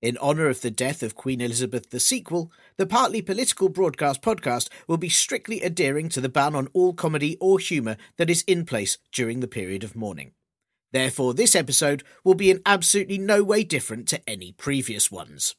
[0.00, 4.68] In honour of the death of Queen Elizabeth the sequel, the partly political broadcast podcast
[4.86, 8.64] will be strictly adhering to the ban on all comedy or humour that is in
[8.64, 10.34] place during the period of mourning.
[10.92, 15.56] Therefore, this episode will be in absolutely no way different to any previous ones.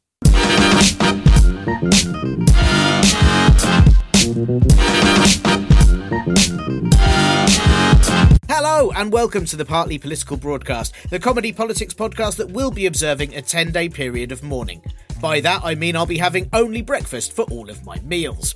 [8.61, 12.87] Hello, and welcome to the Partly Political Broadcast, the comedy politics podcast that will be
[12.87, 14.83] observing a 10 day period of mourning.
[15.21, 18.55] By that, I mean I'll be having only breakfast for all of my meals.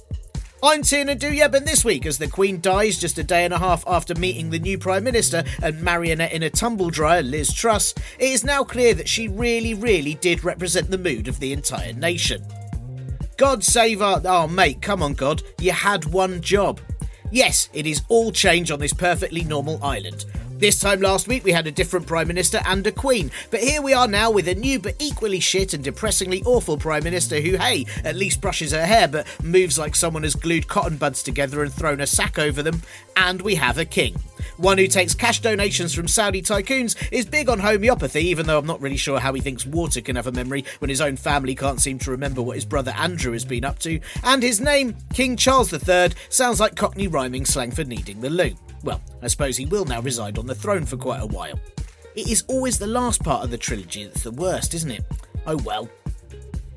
[0.62, 3.58] I'm Tiernan Douieb, and this week, as the Queen dies just a day and a
[3.58, 7.94] half after meeting the new Prime Minister and marionette in a tumble dryer, Liz Truss,
[8.20, 11.94] it is now clear that she really, really did represent the mood of the entire
[11.94, 12.46] nation.
[13.38, 14.22] God save our.
[14.26, 15.42] Oh, mate, come on, God.
[15.60, 16.80] You had one job.
[17.34, 20.26] Yes, it is all change on this perfectly normal island.
[20.60, 23.82] This time last week we had a different Prime Minister and a Queen, but here
[23.82, 27.58] we are now with a new but equally shit and depressingly awful Prime Minister who,
[27.58, 31.64] hey, at least brushes her hair but moves like someone has glued cotton buds together
[31.64, 32.84] and thrown a sack over them,
[33.18, 34.16] and we have a King.
[34.58, 38.66] One who takes cash donations from Saudi tycoons is big on homeopathy, even though I'm
[38.66, 41.56] not really sure how he thinks water can have a memory when his own family
[41.56, 44.00] can't seem to remember what his brother Andrew has been up to.
[44.24, 48.56] And his name, King Charles III, sounds like Cockney rhyming slang for needing the loo.
[48.84, 51.60] Well, I suppose he will now reside on the throne for quite a while.
[52.16, 55.04] It is always the last part of the trilogy that's the worst, isn't it?
[55.48, 55.90] Oh well.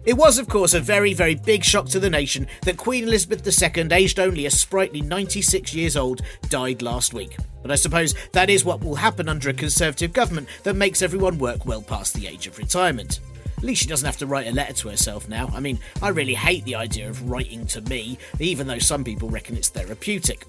[0.06, 3.44] It was, of course, a very, very big shock to the nation that Queen Elizabeth
[3.44, 7.36] II, aged only a sprightly 96 years old, died last week.
[7.60, 11.38] But I suppose that is what will happen under a Conservative government that makes everyone
[11.38, 13.18] work well past the age of retirement.
[13.58, 15.50] At least she doesn't have to write a letter to herself now.
[15.52, 19.28] I mean, I really hate the idea of writing to me, even though some people
[19.28, 20.46] reckon it's therapeutic.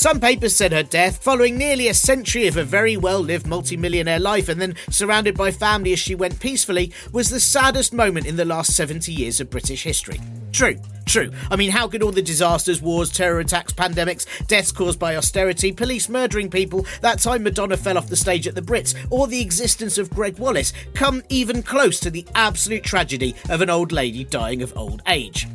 [0.00, 4.18] Some papers said her death, following nearly a century of a very well lived multimillionaire
[4.18, 8.36] life and then surrounded by family as she went peacefully, was the saddest moment in
[8.36, 10.18] the last 70 years of British history.
[10.52, 11.30] True, true.
[11.50, 15.70] I mean, how could all the disasters, wars, terror attacks, pandemics, deaths caused by austerity,
[15.70, 19.42] police murdering people, that time Madonna fell off the stage at the Brits, or the
[19.42, 24.24] existence of Gregg Wallace come even close to the absolute tragedy of an old lady
[24.24, 25.46] dying of old age?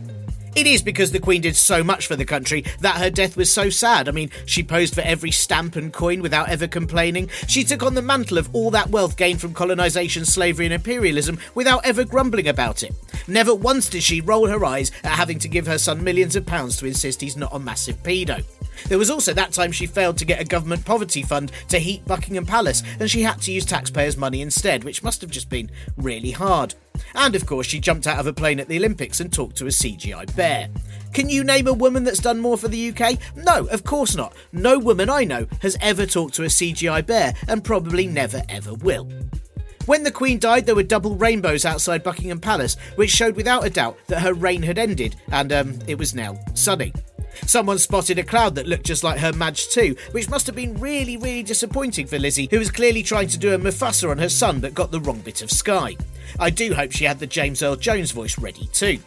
[0.56, 3.52] It is because the Queen did so much for the country that her death was
[3.52, 4.08] so sad.
[4.08, 7.30] I mean, she posed for every stamp and coin without ever complaining.
[7.48, 11.40] She took on the mantle of all that wealth gained from colonisation, slavery, and imperialism
[11.56, 12.94] without ever grumbling about it.
[13.28, 16.46] Never once did she roll her eyes at having to give her son millions of
[16.46, 18.42] pounds to insist he's not a massive pedo.
[18.88, 22.06] There was also that time she failed to get a government poverty fund to heat
[22.06, 25.70] Buckingham Palace, and she had to use taxpayers' money instead, which must have just been
[25.98, 26.76] really hard.
[27.14, 29.66] And of course, she jumped out of a plane at the Olympics and talked to
[29.66, 30.70] a CGI bear.
[31.14, 33.18] Can you name a woman that's done more for the UK?
[33.36, 34.34] No, of course not.
[34.52, 38.74] No woman I know has ever talked to a CGI bear, and probably never ever
[38.74, 39.10] will.
[39.86, 43.70] When the Queen died, there were double rainbows outside Buckingham Palace, which showed without a
[43.70, 46.92] doubt that her reign had ended and um, it was now sunny.
[47.46, 50.80] Someone spotted a cloud that looked just like her Madge too, which must have been
[50.80, 54.30] really, really disappointing for Lizzie, who was clearly trying to do a Mufasa on her
[54.30, 55.96] son but got the wrong bit of sky.
[56.40, 59.00] I do hope she had the James Earl Jones voice ready too.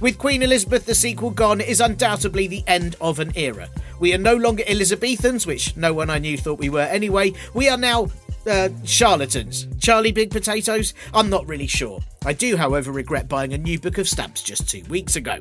[0.00, 3.68] With Queen Elizabeth the sequel gone, is undoubtedly the end of an era.
[3.98, 7.34] We are no longer Elizabethans, which no one I knew thought we were anyway.
[7.52, 8.08] We are now
[8.46, 9.68] uh, charlatans.
[9.78, 10.94] Charlie Big Potatoes?
[11.12, 12.00] I'm not really sure.
[12.24, 15.38] I do, however, regret buying a new book of stamps just two weeks ago.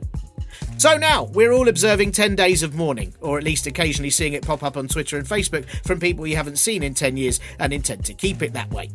[0.78, 4.46] So now, we're all observing 10 days of mourning, or at least occasionally seeing it
[4.46, 7.74] pop up on Twitter and Facebook from people you haven't seen in 10 years and
[7.74, 8.90] intend to keep it that way.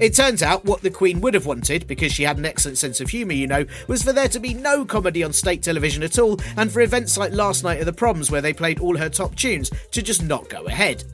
[0.00, 3.00] It turns out what the Queen would have wanted, because she had an excellent sense
[3.00, 6.18] of humour, you know, was for there to be no comedy on state television at
[6.18, 9.08] all, and for events like last night at the Proms, where they played all her
[9.08, 11.04] top tunes, to just not go ahead.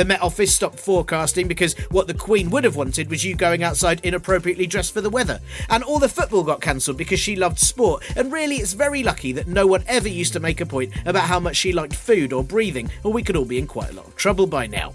[0.00, 3.62] The Met Office stopped forecasting because what the Queen would have wanted was you going
[3.62, 5.40] outside inappropriately dressed for the weather.
[5.68, 8.02] And all the football got cancelled because she loved sport.
[8.16, 11.24] And really, it's very lucky that no one ever used to make a point about
[11.24, 13.92] how much she liked food or breathing, or we could all be in quite a
[13.92, 14.94] lot of trouble by now.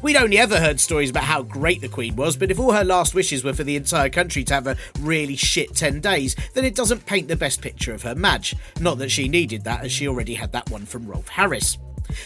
[0.00, 2.84] We'd only ever heard stories about how great the Queen was, but if all her
[2.84, 6.64] last wishes were for the entire country to have a really shit 10 days, then
[6.64, 8.56] it doesn't paint the best picture of her Madge.
[8.80, 11.76] Not that she needed that, as she already had that one from Rolf Harris.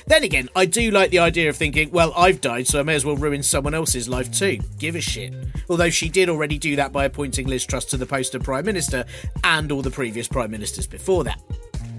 [0.06, 2.94] Then again, I do like the idea of thinking, well, I've died, so I may
[2.94, 4.58] as well ruin someone else's life too.
[4.78, 5.34] Give a shit.
[5.68, 8.64] Although she did already do that by appointing Liz Truss to the post of Prime
[8.64, 9.04] Minister
[9.44, 11.40] and all the previous Prime Ministers before that.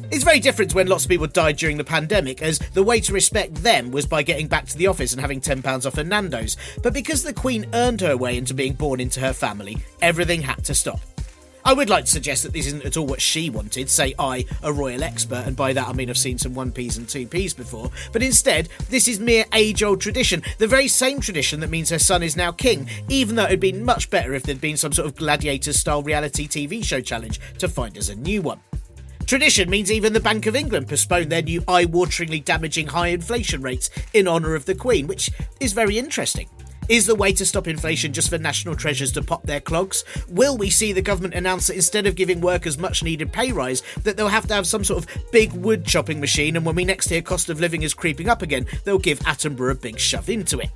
[0.09, 3.11] It's very different when lots of people died during the pandemic, as the way to
[3.11, 6.55] respect them was by getting back to the office and having £10 off at Nando's.
[6.81, 10.63] But because the Queen earned her way into being born into her family, everything had
[10.65, 11.01] to stop.
[11.67, 14.45] I would like to suggest that this isn't at all what she wanted, say I,
[14.63, 17.91] a royal expert, and by that I mean I've seen some 1p's and 2p's before,
[18.13, 21.99] but instead, this is mere age old tradition, the very same tradition that means her
[21.99, 24.93] son is now king, even though it would been much better if there'd been some
[24.93, 28.61] sort of gladiator style reality TV show challenge to find us a new one.
[29.25, 33.61] Tradition means even the Bank of England postponed their new eye wateringly damaging high inflation
[33.61, 36.47] rates in honour of the Queen, which is very interesting.
[36.89, 40.05] Is the way to stop inflation just for national treasures to pop their clogs?
[40.29, 43.83] Will we see the government announce that instead of giving workers much needed pay rise,
[44.03, 46.85] that they'll have to have some sort of big wood chopping machine, and when we
[46.85, 50.29] next hear cost of living is creeping up again, they'll give Attenborough a big shove
[50.29, 50.69] into it?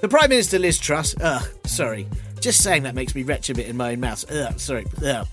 [0.00, 2.06] The Prime Minister Liz Truss, ugh, sorry,
[2.40, 4.24] just saying that makes me retch a bit in my own mouth.
[4.30, 5.26] Ugh, sorry, ugh.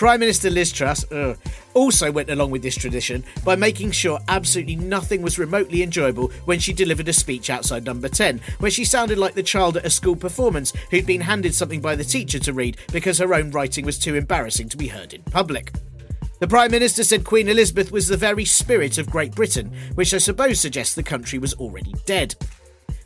[0.00, 1.36] Prime Minister Liz Truss ugh,
[1.74, 6.58] also went along with this tradition by making sure absolutely nothing was remotely enjoyable when
[6.58, 9.90] she delivered a speech outside number 10, where she sounded like the child at a
[9.90, 13.84] school performance who'd been handed something by the teacher to read because her own writing
[13.84, 15.70] was too embarrassing to be heard in public.
[16.38, 20.18] The Prime Minister said Queen Elizabeth was the very spirit of Great Britain, which I
[20.18, 22.34] suppose suggests the country was already dead.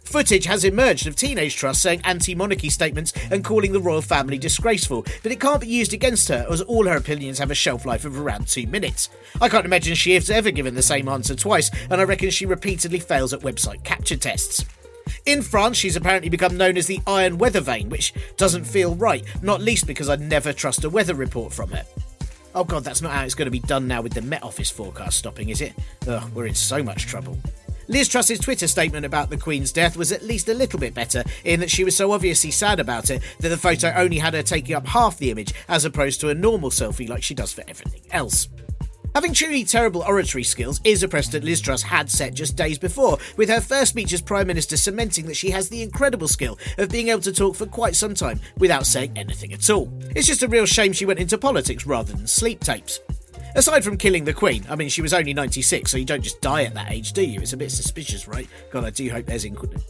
[0.05, 4.39] Footage has emerged of teenage Truss saying anti monarchy statements and calling the royal family
[4.39, 7.85] disgraceful, but it can't be used against her as all her opinions have a shelf
[7.85, 9.11] life of around two minutes.
[9.41, 12.47] I can't imagine she has ever given the same answer twice, and I reckon she
[12.47, 14.65] repeatedly fails at website CAPTCHA tests.
[15.27, 19.25] In France, she's apparently become known as the Iron Weather Vane, which doesn't feel right,
[19.43, 21.85] not least because I'd never trust a weather report from her.
[22.55, 24.71] Oh god, that's not how it's going to be done now with the Met Office
[24.71, 25.73] forecast stopping, is it?
[26.07, 27.37] Ugh, we're in so much trouble.
[27.89, 31.23] Liz Truss's Twitter statement about the Queen's death was at least a little bit better,
[31.45, 34.43] in that she was so obviously sad about it that the photo only had her
[34.43, 37.65] taking up half the image, as opposed to a normal selfie like she does for
[37.69, 38.49] everything else.
[39.15, 43.19] Having truly terrible oratory skills is a precedent Liz Truss had set just days before,
[43.37, 46.89] with her first speech as Prime Minister cementing that she has the incredible skill of
[46.89, 49.89] being able to talk for quite some time without saying anything at all.
[50.17, 52.99] It's just a real shame she went into politics rather than sleep tapes.
[53.55, 56.41] Aside from killing the Queen, I mean, she was only 96, so you don't just
[56.41, 57.41] die at that age, do you?
[57.41, 58.49] It's a bit suspicious, right?
[58.71, 59.45] God, I do hope there's.
[59.45, 59.81] Inqu-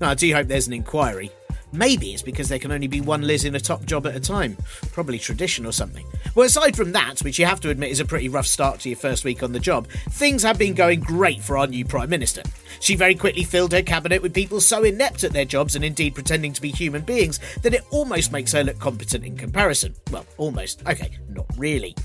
[0.00, 1.30] no, I do hope there's an inquiry.
[1.72, 4.20] Maybe it's because there can only be one Liz in a top job at a
[4.20, 4.56] time.
[4.92, 6.06] Probably tradition or something.
[6.34, 8.90] Well, aside from that, which you have to admit is a pretty rough start to
[8.90, 12.10] your first week on the job, things have been going great for our new Prime
[12.10, 12.42] Minister.
[12.80, 16.14] She very quickly filled her cabinet with people so inept at their jobs and indeed
[16.14, 19.94] pretending to be human beings that it almost makes her look competent in comparison.
[20.10, 20.86] Well, almost.
[20.86, 21.96] Okay, not really.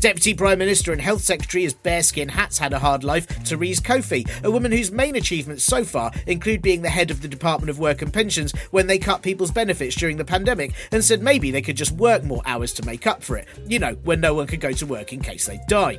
[0.00, 4.26] Deputy Prime Minister and Health Secretary as Bearskin Hats had a hard life, Therese Coffey,
[4.42, 7.78] a woman whose main achievements so far include being the head of the Department of
[7.78, 11.62] Work and Pensions when they cut people's benefits during the pandemic and said maybe they
[11.62, 13.48] could just work more hours to make up for it.
[13.66, 15.98] You know, when no one could go to work in case they die.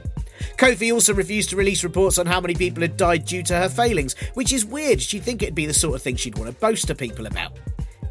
[0.57, 3.69] Coffey also refused to release reports on how many people had died due to her
[3.69, 5.01] failings, which is weird.
[5.01, 7.53] She'd think it'd be the sort of thing she'd want to boast to people about.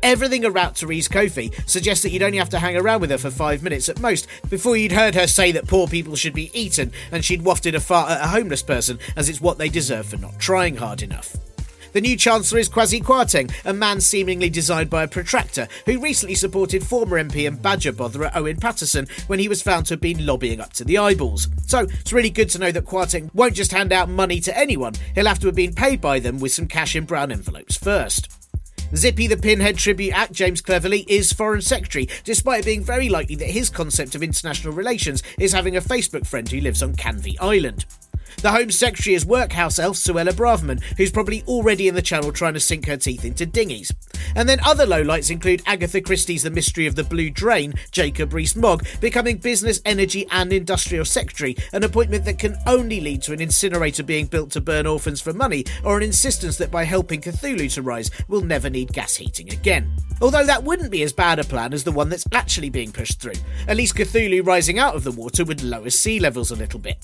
[0.05, 3.31] Everything around Therese Coffey suggests that you'd only have to hang around with her for
[3.31, 6.93] five minutes at most before you'd heard her say that poor people should be eaten
[7.11, 10.19] and she'd wafted a fart at a homeless person as it's what they deserve for
[10.19, 11.35] not trying hard enough.
[11.95, 16.35] The new Chancellor is Kwasi Kwarteng, a man seemingly designed by a protractor, who recently
[16.35, 20.27] supported former MP and Badger botherer Owen Paterson when he was found to have been
[20.27, 21.49] lobbying up to the eyeballs.
[21.67, 24.93] So it's really good to know that Kwarteng won't just hand out money to anyone,
[25.15, 28.44] he'll have to have been paid by them with some cash in brown envelopes first.
[28.97, 33.35] Zippy the Pinhead tribute act, James Cleverly, is Foreign Secretary, despite it being very likely
[33.35, 37.37] that his concept of international relations is having a Facebook friend who lives on Canvey
[37.41, 37.87] Island.
[38.43, 42.55] The Home Secretary is workhouse elf Suella Braverman, who's probably already in the channel trying
[42.55, 43.93] to sink her teeth into dinghies.
[44.37, 48.87] And then other lowlights include Agatha Christie's The Mystery of the Blue Drain, Jacob Rees-Mogg,
[49.01, 54.03] becoming Business, Energy and Industrial Secretary, an appointment that can only lead to an incinerator
[54.03, 57.83] being built to burn orphans for money, or an insistence that by helping Cthulhu to
[57.83, 59.91] rise, we'll never need gas heating again.
[60.21, 63.21] Although that wouldn't be as bad a plan as the one that's actually being pushed
[63.21, 63.33] through.
[63.69, 66.99] At least Cthulhu rising out of the water would lower sea levels a little bit.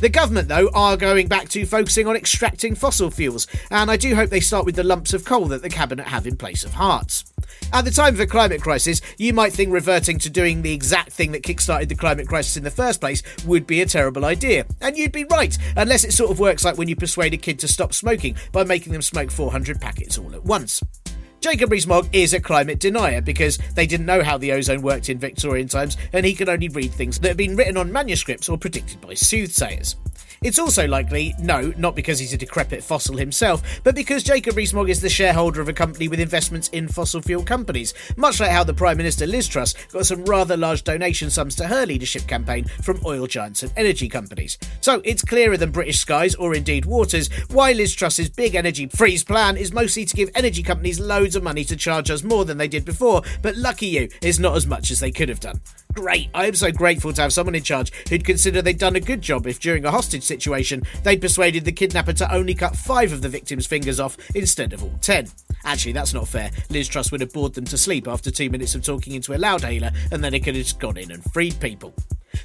[0.00, 4.14] The government, though, are going back to focusing on extracting fossil fuels, and I do
[4.14, 6.74] hope they start with the lumps of coal that the Cabinet have in place of
[6.74, 7.24] hearts.
[7.72, 11.10] At the time of a climate crisis, you might think reverting to doing the exact
[11.10, 14.66] thing that kickstarted the climate crisis in the first place would be a terrible idea.
[14.80, 17.58] And you'd be right, unless it sort of works like when you persuade a kid
[17.58, 20.80] to stop smoking by making them smoke 400 packets all at once.
[21.50, 25.18] Jacob Rees-Mogg is a climate denier because they didn't know how the ozone worked in
[25.18, 28.58] Victorian times and he can only read things that have been written on manuscripts or
[28.58, 29.96] predicted by soothsayers.
[30.42, 34.88] It's also likely, no, not because he's a decrepit fossil himself, but because Jacob Rees-Mogg
[34.88, 38.62] is the shareholder of a company with investments in fossil fuel companies, much like how
[38.62, 42.64] the Prime Minister Liz Truss got some rather large donation sums to her leadership campaign
[42.82, 44.58] from oil giants and energy companies.
[44.80, 49.24] So it's clearer than British skies or indeed waters why Liz Truss's big energy freeze
[49.24, 52.58] plan is mostly to give energy companies loads of money to charge us more than
[52.58, 55.60] they did before, but lucky you, it's not as much as they could have done
[55.94, 56.30] great.
[56.34, 59.20] I am so grateful to have someone in charge who'd consider they'd done a good
[59.20, 63.22] job if during a hostage situation they'd persuaded the kidnapper to only cut five of
[63.22, 65.28] the victim's fingers off instead of all ten.
[65.64, 66.50] Actually, that's not fair.
[66.70, 69.38] Liz Truss would have bored them to sleep after two minutes of talking into a
[69.38, 71.94] loudhailer, and then it could have just gone in and freed people.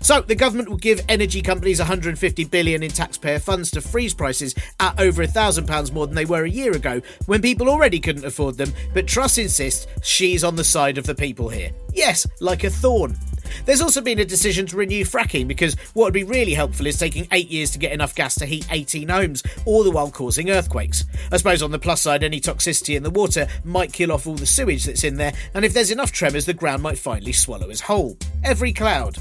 [0.02, 4.56] So the government will give energy companies 150 billion in taxpayer funds to freeze prices
[4.80, 8.00] at over a thousand pounds more than they were a year ago, when people already
[8.00, 8.74] couldn't afford them.
[8.94, 11.72] But Truss insists she's on the side of the people here.
[11.94, 13.18] Yes, like a thorn.
[13.66, 16.98] There's also been a decision to renew fracking because what would be really helpful is
[16.98, 20.50] taking eight years to get enough gas to heat 18 homes, all the while causing
[20.50, 21.06] earthquakes.
[21.32, 24.36] I suppose on the plus side, any toxicity in the water might kill off all
[24.36, 27.70] the sewage that's in there, and if there's enough tremors, the ground might finally swallow
[27.70, 28.18] us whole.
[28.44, 29.18] Every cloud.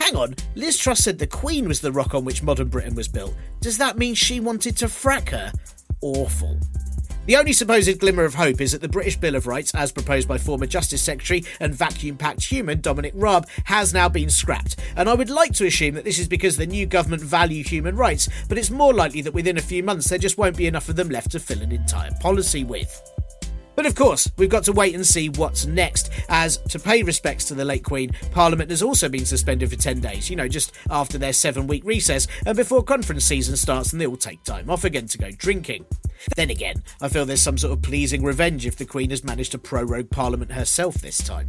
[0.00, 3.08] Hang on, Liz Truss said the Queen was the rock on which modern Britain was
[3.08, 3.34] built.
[3.60, 5.52] Does that mean she wanted to frack her?
[6.00, 6.58] Awful.
[7.28, 10.26] The only supposed glimmer of hope is that the British Bill of Rights, as proposed
[10.26, 14.76] by former Justice Secretary and vacuum packed human Dominic Raab, has now been scrapped.
[14.96, 17.96] And I would like to assume that this is because the new government value human
[17.96, 20.88] rights, but it's more likely that within a few months there just won't be enough
[20.88, 22.98] of them left to fill an entire policy with.
[23.78, 27.44] But of course, we've got to wait and see what's next, as to pay respects
[27.44, 30.72] to the late Queen, Parliament has also been suspended for 10 days, you know, just
[30.90, 34.68] after their seven week recess and before conference season starts and they all take time
[34.68, 35.86] off again to go drinking.
[36.34, 39.52] Then again, I feel there's some sort of pleasing revenge if the Queen has managed
[39.52, 41.48] to prorogue Parliament herself this time.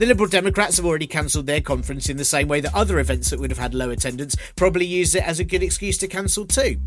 [0.00, 3.28] The Liberal Democrats have already cancelled their conference in the same way that other events
[3.28, 6.46] that would have had low attendance probably used it as a good excuse to cancel
[6.46, 6.80] too.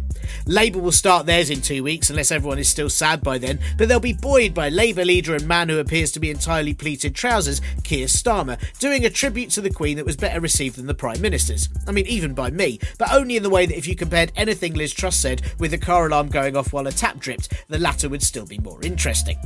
[0.48, 3.88] Labour will start theirs in two weeks unless everyone is still sad by then, but
[3.88, 7.62] they'll be buoyed by Labour leader and man who appears to be entirely pleated trousers,
[7.84, 11.22] Keir Starmer, doing a tribute to the Queen that was better received than the Prime
[11.22, 11.70] Minister's.
[11.88, 14.74] I mean, even by me, but only in the way that if you compared anything
[14.74, 18.10] Liz Truss said with a car alarm going off while a tap dripped, the latter
[18.10, 19.38] would still be more interesting.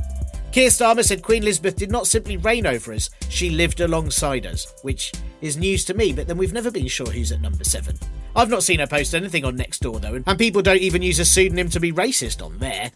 [0.50, 4.72] Keir Starmer said Queen Elizabeth did not simply reign over us, she lived alongside us,
[4.82, 5.12] which
[5.42, 7.96] is news to me, but then we've never been sure who's at number seven.
[8.34, 11.24] I've not seen her post anything on Nextdoor though, and people don't even use a
[11.24, 12.90] pseudonym to be racist on there.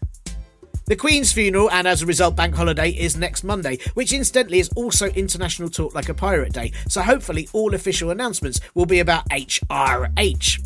[0.85, 4.69] The Queen's funeral and as a result bank holiday is next Monday, which incidentally is
[4.75, 9.27] also International Talk Like a Pirate Day, so hopefully all official announcements will be about
[9.29, 10.59] HRH.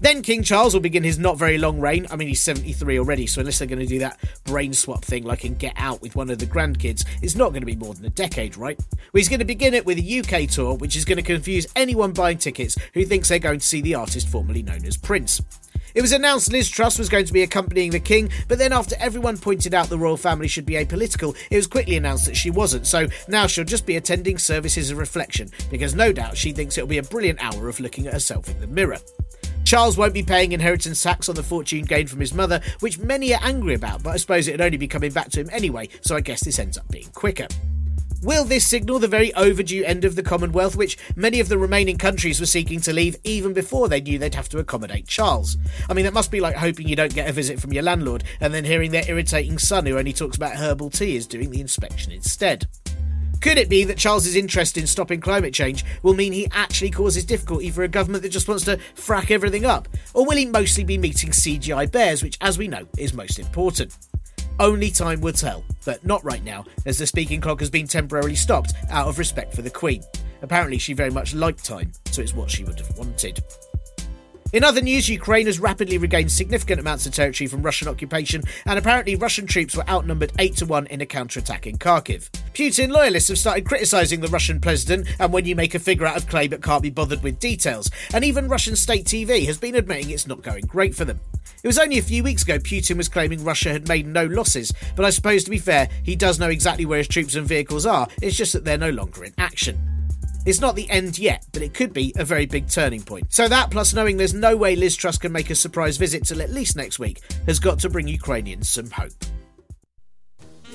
[0.00, 2.06] Then King Charles will begin his not very long reign.
[2.10, 5.24] I mean, he's 73 already, so unless they're going to do that brain swap thing
[5.24, 7.92] like in Get Out with one of the grandkids, it's not going to be more
[7.92, 8.78] than a decade, right?
[8.78, 11.66] Well, he's going to begin it with a UK tour, which is going to confuse
[11.76, 15.42] anyone buying tickets who thinks they're going to see the artist formerly known as Prince.
[15.98, 18.94] It was announced Liz Truss was going to be accompanying the King, but then after
[19.00, 22.52] everyone pointed out the royal family should be apolitical, it was quickly announced that she
[22.52, 26.78] wasn't, so now she'll just be attending services of reflection, because no doubt she thinks
[26.78, 28.98] it'll be a brilliant hour of looking at herself in the mirror.
[29.64, 33.34] Charles won't be paying inheritance tax on the fortune gained from his mother, which many
[33.34, 36.14] are angry about, but I suppose it'd only be coming back to him anyway, so
[36.14, 37.48] I guess this ends up being quicker.
[38.20, 41.98] Will this signal the very overdue end of the Commonwealth, which many of the remaining
[41.98, 45.56] countries were seeking to leave even before they knew they'd have to accommodate Charles?
[45.88, 48.24] I mean, that must be like hoping you don't get a visit from your landlord
[48.40, 51.60] and then hearing their irritating son who only talks about herbal tea is doing the
[51.60, 52.66] inspection instead.
[53.40, 57.24] Could it be that Charles's interest in stopping climate change will mean he actually causes
[57.24, 59.86] difficulty for a government that just wants to frack everything up?
[60.12, 63.96] Or will he mostly be meeting CGI bears, which, as we know, is most important?
[64.60, 68.34] Only time will tell, but not right now, as the speaking clock has been temporarily
[68.34, 70.02] stopped out of respect for the Queen.
[70.42, 73.40] Apparently, she very much liked time, so it's what she would have wanted.
[74.50, 78.78] In other news, Ukraine has rapidly regained significant amounts of territory from Russian occupation, and
[78.78, 82.30] apparently Russian troops were outnumbered 8 to 1 in a counterattack in Kharkiv.
[82.54, 86.16] Putin loyalists have started criticising the Russian president, and when you make a figure out
[86.16, 89.74] of clay but can't be bothered with details, and even Russian state TV has been
[89.74, 91.20] admitting it's not going great for them.
[91.62, 94.72] It was only a few weeks ago Putin was claiming Russia had made no losses,
[94.96, 97.84] but I suppose to be fair, he does know exactly where his troops and vehicles
[97.84, 99.97] are, it's just that they're no longer in action.
[100.48, 103.30] It's not the end yet, but it could be a very big turning point.
[103.30, 106.40] So that, plus knowing there's no way Liz Truss can make a surprise visit till
[106.40, 109.12] at least next week, has got to bring Ukrainians some hope.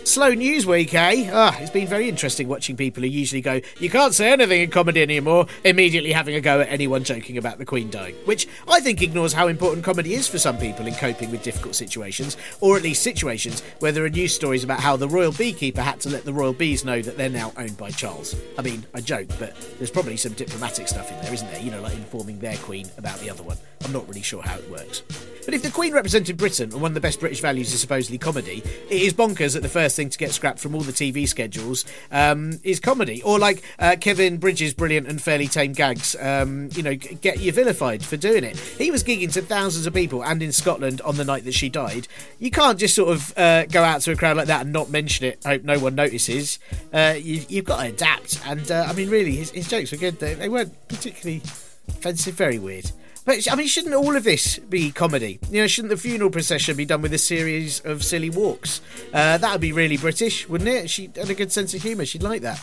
[0.06, 1.30] Slow news week, eh?
[1.32, 4.70] Ah, it's been very interesting watching people who usually go, you can't say anything in
[4.70, 8.14] comedy anymore, immediately having a go at anyone joking about the Queen dying.
[8.26, 11.76] Which I think ignores how important comedy is for some people in coping with difficult
[11.76, 15.82] situations, or at least situations where there are news stories about how the royal beekeeper
[15.82, 18.36] had to let the royal bees know that they're now owned by Charles.
[18.58, 21.62] I mean, I joke, but there's probably some diplomatic stuff in there, isn't there?
[21.62, 23.58] You know, like informing their Queen about the other one.
[23.86, 25.02] I'm not really sure how it works.
[25.46, 28.18] But if the Queen represented Britain and one of the best British values is supposedly
[28.18, 31.28] comedy, it is bonkers that the first thing to get scrapped from all the TV
[31.28, 33.22] schedules um, is comedy.
[33.24, 37.52] Or like uh, Kevin Bridges' brilliant and fairly tame gags, um, you know, get you
[37.52, 38.58] vilified for doing it.
[38.58, 41.70] He was gigging to thousands of people and in Scotland on the night that she
[41.70, 42.08] died.
[42.40, 44.90] You can't just sort of uh, go out to a crowd like that and not
[44.90, 46.60] mention it, hope no one notices.
[46.94, 48.40] Uh, you, have got to adapt.
[48.46, 50.20] And uh, I mean, really, his, his jokes were good.
[50.20, 51.42] They, they weren't particularly
[51.90, 52.92] offensive, very weird.
[53.26, 55.40] But I mean, shouldn't all of this be comedy?
[55.50, 58.82] You know, shouldn't the funeral procession be done with a series of silly walks?
[59.14, 60.90] Uh, that would be really British, wouldn't it?
[60.90, 62.06] She had a good sense of humour.
[62.06, 62.62] She'd like that.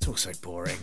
[0.00, 0.78] It's all so boring.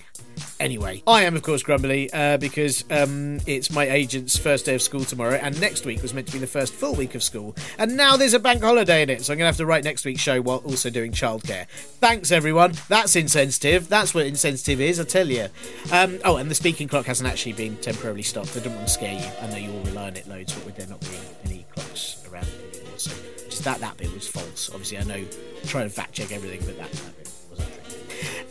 [0.59, 4.81] Anyway, I am of course grumbly uh, because um, it's my agent's first day of
[4.81, 7.55] school tomorrow, and next week was meant to be the first full week of school,
[7.77, 9.83] and now there's a bank holiday in it, so I'm going to have to write
[9.83, 11.67] next week's show while also doing childcare.
[11.69, 12.73] Thanks, everyone.
[12.89, 13.87] That's insensitive.
[13.87, 15.47] That's what insensitive is, I tell you.
[15.91, 18.55] Um, oh, and the speaking clock hasn't actually been temporarily stopped.
[18.57, 19.27] I don't want to scare you.
[19.41, 22.25] I know you all rely on it loads, but with there not being any clocks
[22.29, 23.11] around anymore, so
[23.45, 24.69] just that that bit was false.
[24.71, 25.23] Obviously, I know
[25.65, 27.34] trying to fact check everything, but that, that bit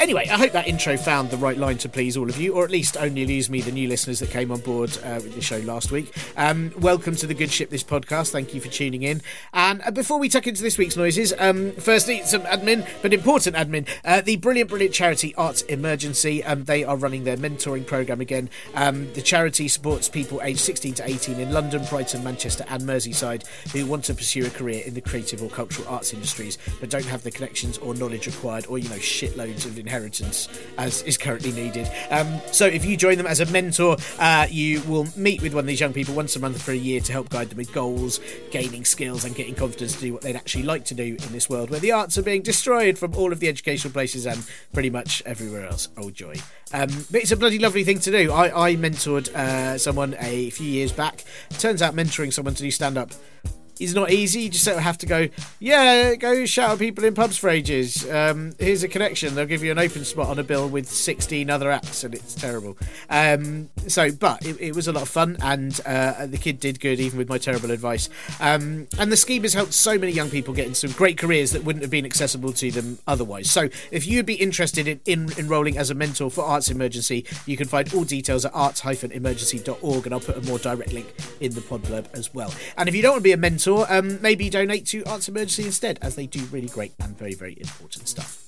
[0.00, 2.64] Anyway, I hope that intro found the right line to please all of you, or
[2.64, 5.40] at least only lose me, the new listeners that came on board uh, with the
[5.40, 6.14] show last week.
[6.36, 8.30] Um, welcome to the Good Ship This podcast.
[8.30, 9.22] Thank you for tuning in.
[9.52, 13.56] And uh, before we tuck into this week's noises, um, firstly, some admin, but important
[13.56, 13.88] admin.
[14.04, 18.50] Uh, the brilliant, brilliant charity Arts Emergency, um, they are running their mentoring program again.
[18.74, 23.46] Um, the charity supports people aged 16 to 18 in London, Brighton, Manchester, and Merseyside
[23.72, 27.04] who want to pursue a career in the creative or cultural arts industries but don't
[27.04, 30.48] have the connections or knowledge required, or, you know, shitloads of inheritance
[30.78, 31.90] as is currently needed.
[32.10, 35.64] Um, so if you join them as a mentor, uh, you will meet with one
[35.64, 37.72] of these young people once a month for a year to help guide them with
[37.72, 41.32] goals, gaining skills, and getting confidence to do what they'd actually like to do in
[41.32, 44.44] this world where the arts are being destroyed from all of the educational places and
[44.72, 45.88] pretty much everywhere else.
[45.96, 46.34] Oh joy!
[46.72, 48.32] Um, but it's a bloody lovely thing to do.
[48.32, 51.24] I, I mentored uh, someone a few years back.
[51.58, 53.12] Turns out mentoring someone to do stand up
[53.80, 54.42] is not easy.
[54.42, 57.48] You just sort of have to go, yeah, go shout at people in pubs for
[57.48, 58.08] ages.
[58.10, 59.34] Um, here's a connection.
[59.34, 62.34] They'll give you an open spot on a bill with 16 other acts, and it's
[62.34, 62.76] terrible.
[63.10, 66.80] Um, so, but it, it, was a lot of fun, and uh, the kid did
[66.80, 68.08] good, even with my terrible advice.
[68.40, 71.52] Um, and the scheme has helped so many young people get into some great careers
[71.52, 73.50] that wouldn't have been accessible to them otherwise.
[73.50, 77.56] So, if you'd be interested in, in enrolling as a mentor for Arts Emergency, you
[77.56, 81.60] can find all details at arts-emergency.org, and I'll put a more direct link in the
[81.60, 82.52] pod blurb as well.
[82.76, 85.64] And if you don't want to be a mentor, um, maybe donate to Arts Emergency
[85.64, 88.43] instead, as they do really great and very, very important stuff.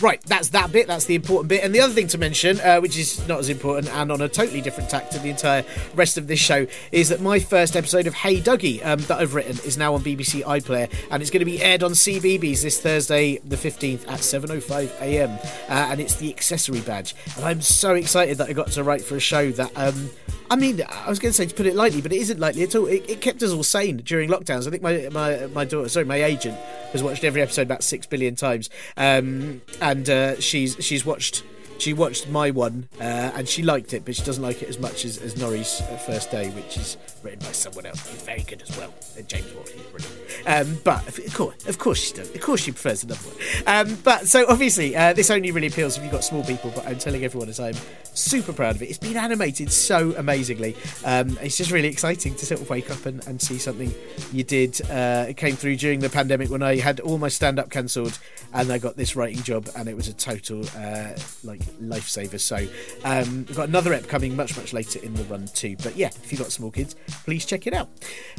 [0.00, 0.86] Right, that's that bit.
[0.88, 1.64] That's the important bit.
[1.64, 4.28] And the other thing to mention, uh, which is not as important and on a
[4.28, 8.06] totally different tack to the entire rest of this show, is that my first episode
[8.06, 11.40] of Hey Duggee um, that I've written is now on BBC iPlayer, and it's going
[11.40, 15.30] to be aired on CBeebies this Thursday, the 15th at 7:05 a.m.
[15.68, 17.14] Uh, and it's the accessory badge.
[17.36, 19.72] And I'm so excited that I got to write for a show that.
[19.76, 20.10] Um,
[20.48, 22.62] I mean, I was going to say to put it lightly, but it isn't lightly
[22.62, 22.86] at all.
[22.86, 24.66] It, it, kept us all sane during lockdowns.
[24.66, 26.56] I think my my my daughter, sorry, my agent,
[26.92, 31.44] has watched every episode about six billion times, um, and uh, she's she's watched
[31.78, 34.78] she watched my one uh, and she liked it, but she doesn't like it as
[34.78, 38.06] much as, as Norrie's first day, which is written by someone else.
[38.08, 38.92] He's very good as well.
[39.18, 40.16] Uh, James Watley, brilliant.
[40.46, 42.34] Um, but of course, of course she does.
[42.34, 43.36] Of course she prefers another one.
[43.66, 46.72] Um, but so obviously, uh, this only really appeals if you've got small people.
[46.74, 47.74] But I'm telling everyone as I'm
[48.14, 48.86] super proud of it.
[48.86, 50.76] It's been animated so amazingly.
[51.04, 53.92] Um, it's just really exciting to sort of wake up and, and see something
[54.32, 54.80] you did.
[54.90, 58.18] Uh, it came through during the pandemic when I had all my stand up cancelled
[58.52, 61.10] and I got this writing job, and it was a total uh,
[61.44, 62.40] like lifesaver.
[62.40, 62.56] So
[63.04, 65.76] um, we've got another ep coming much, much later in the run too.
[65.82, 67.88] But yeah, if you've got small kids, please check it out.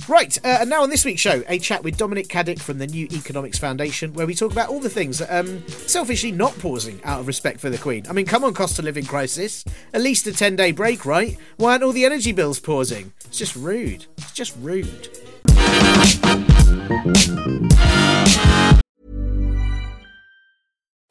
[0.07, 2.87] Right, uh, and now on this week's show, a chat with Dominic Caddick from the
[2.87, 6.99] New Economics Foundation, where we talk about all the things that um, selfishly not pausing
[7.03, 8.05] out of respect for the Queen.
[8.09, 9.63] I mean, come on, cost of living crisis.
[9.93, 11.37] At least a 10 day break, right?
[11.57, 13.13] Why aren't all the energy bills pausing?
[13.25, 14.05] It's just rude.
[14.17, 15.09] It's just rude.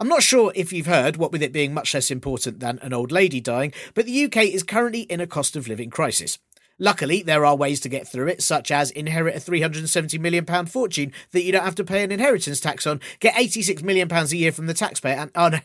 [0.00, 2.94] I'm not sure if you've heard, what with it being much less important than an
[2.94, 6.38] old lady dying, but the UK is currently in a cost of living crisis.
[6.78, 11.12] Luckily, there are ways to get through it, such as inherit a £370 million fortune
[11.32, 14.52] that you don't have to pay an inheritance tax on, get £86 million a year
[14.52, 15.58] from the taxpayer, and oh no,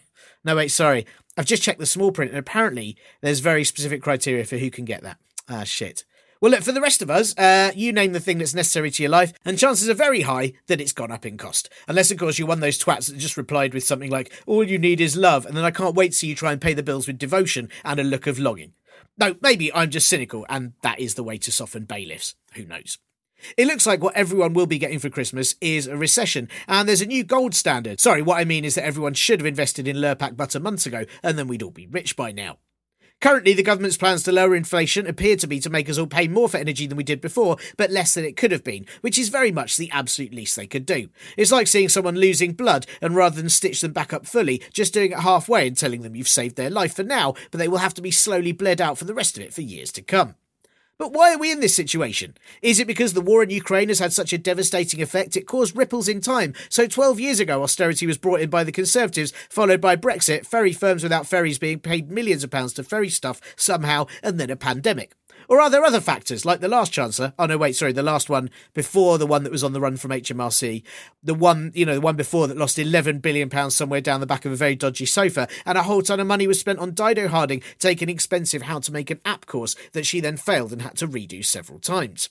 [0.43, 1.05] no wait, sorry,
[1.37, 4.83] I've just checked the small print, and apparently there's very specific criteria for who can
[4.83, 5.17] get that.
[5.47, 6.03] Ah, shit.
[6.45, 9.01] Well, look, for the rest of us, uh, you name the thing that's necessary to
[9.01, 11.71] your life, and chances are very high that it's gone up in cost.
[11.87, 14.63] Unless, of course, you're one of those twats that just replied with something like, all
[14.63, 16.75] you need is love, and then I can't wait to see you try and pay
[16.75, 18.73] the bills with devotion and a look of longing.
[19.17, 22.35] No, maybe I'm just cynical, and that is the way to soften bailiffs.
[22.53, 22.99] Who knows?
[23.57, 27.01] It looks like what everyone will be getting for Christmas is a recession, and there's
[27.01, 27.99] a new gold standard.
[27.99, 31.05] Sorry, what I mean is that everyone should have invested in Lurpak butter months ago,
[31.23, 32.59] and then we'd all be rich by now.
[33.21, 36.27] Currently, the government's plans to lower inflation appear to be to make us all pay
[36.27, 39.17] more for energy than we did before, but less than it could have been, which
[39.17, 41.09] is very much the absolute least they could do.
[41.35, 44.93] It's like seeing someone losing blood, and rather than stitch them back up fully, just
[44.93, 47.79] doing it halfway and telling them you've saved their life for now, but they will
[47.79, 50.35] have to be slowly bled out for the rest of it for years to come.
[50.97, 52.37] But why are we in this situation?
[52.61, 55.75] Is it because the war in Ukraine has had such a devastating effect it caused
[55.75, 56.53] ripples in time?
[56.69, 60.71] So 12 years ago, austerity was brought in by the Conservatives, followed by Brexit, ferry
[60.71, 64.55] firms without ferries being paid millions of pounds to ferry stuff somehow, and then a
[64.55, 65.11] pandemic.
[65.47, 67.33] Or are there other factors, like the last Chancellor?
[67.37, 69.97] Oh, no, wait, sorry, the last one before the one that was on the run
[69.97, 70.83] from HMRC.
[71.23, 74.45] The one, you know, the one before that lost £11 billion somewhere down the back
[74.45, 75.47] of a very dodgy sofa.
[75.65, 78.91] And a whole ton of money was spent on Dido Harding taking expensive how to
[78.91, 82.29] make an app course that she then failed and had to redo several times.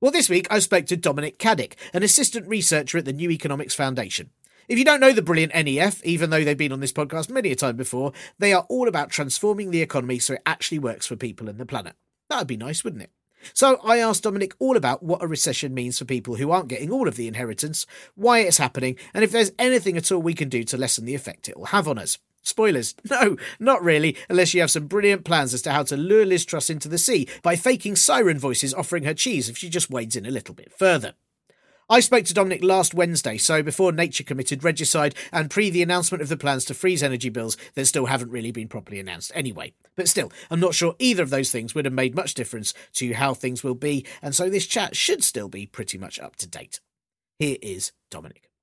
[0.00, 3.74] Well, this week I spoke to Dominic Caddick, an assistant researcher at the New Economics
[3.74, 4.30] Foundation.
[4.68, 7.52] If you don't know the brilliant NEF, even though they've been on this podcast many
[7.52, 11.16] a time before, they are all about transforming the economy so it actually works for
[11.16, 11.94] people and the planet.
[12.34, 13.12] That would be nice, wouldn't it?
[13.52, 16.90] So I asked Dominic all about what a recession means for people who aren't getting
[16.90, 20.48] all of the inheritance, why it's happening, and if there's anything at all we can
[20.48, 22.18] do to lessen the effect it will have on us.
[22.42, 22.96] Spoilers.
[23.08, 26.44] No, not really, unless you have some brilliant plans as to how to lure Liz
[26.44, 30.16] Truss into the sea by faking siren voices offering her cheese if she just wades
[30.16, 31.14] in a little bit further.
[31.88, 36.22] I spoke to Dominic last Wednesday, so before Nature committed regicide and pre the announcement
[36.22, 39.74] of the plans to freeze energy bills that still haven't really been properly announced anyway.
[39.94, 43.12] But still, I'm not sure either of those things would have made much difference to
[43.12, 46.46] how things will be, and so this chat should still be pretty much up to
[46.46, 46.80] date.
[47.38, 48.53] Here is Dominic.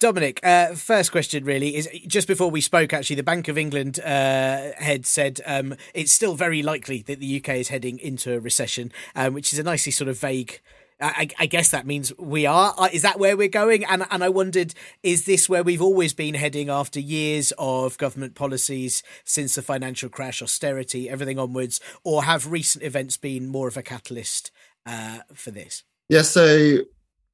[0.00, 4.00] Dominic, uh, first question really is just before we spoke, actually, the Bank of England
[4.00, 8.40] uh, head said um, it's still very likely that the UK is heading into a
[8.40, 10.62] recession, um, which is a nicely sort of vague.
[11.02, 12.74] I, I, guess that means we are.
[12.78, 13.84] Uh, is that where we're going?
[13.84, 18.34] And and I wondered, is this where we've always been heading after years of government
[18.34, 23.76] policies since the financial crash, austerity, everything onwards, or have recent events been more of
[23.76, 24.50] a catalyst
[24.86, 25.84] uh, for this?
[26.08, 26.84] Yeah, so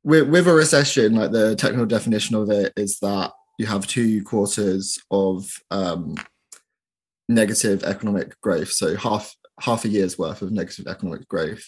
[0.07, 4.23] with, with a recession, like the technical definition of it is that you have two
[4.23, 6.15] quarters of um,
[7.29, 11.65] negative economic growth, so half half a year's worth of negative economic growth.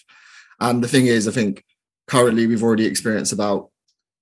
[0.61, 1.65] And the thing is, I think
[2.07, 3.71] currently we've already experienced about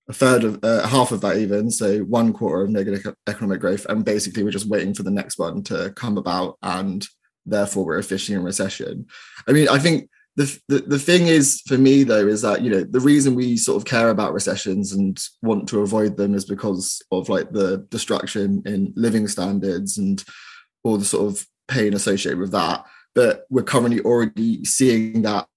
[0.10, 3.86] a third of uh, half of that, even so one quarter of negative economic growth,
[3.88, 7.06] and basically we're just waiting for the next one to come about, and
[7.46, 9.06] therefore we're officially in recession.
[9.48, 12.70] I mean, I think the, the, the thing is for me though is that you
[12.70, 16.46] know the reason we sort of care about recessions and want to avoid them is
[16.46, 20.24] because of like the destruction in living standards and
[20.84, 22.86] all the sort of pain associated with that.
[23.16, 25.48] But we're currently already seeing that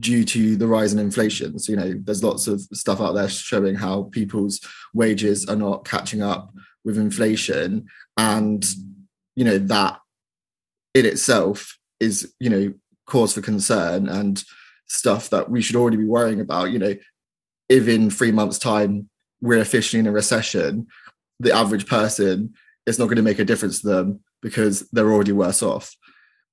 [0.00, 1.56] due to the rise in inflation.
[1.60, 4.60] So you know there's lots of stuff out there showing how people's
[4.92, 6.52] wages are not catching up
[6.84, 7.86] with inflation.
[8.16, 8.66] And
[9.36, 10.00] you know that
[10.92, 12.74] in itself is you know
[13.06, 14.42] cause for concern and
[14.86, 16.70] stuff that we should already be worrying about.
[16.70, 16.94] You know,
[17.68, 19.08] if in three months' time
[19.40, 20.86] we're officially in a recession,
[21.40, 22.54] the average person
[22.86, 25.94] it's not going to make a difference to them because they're already worse off.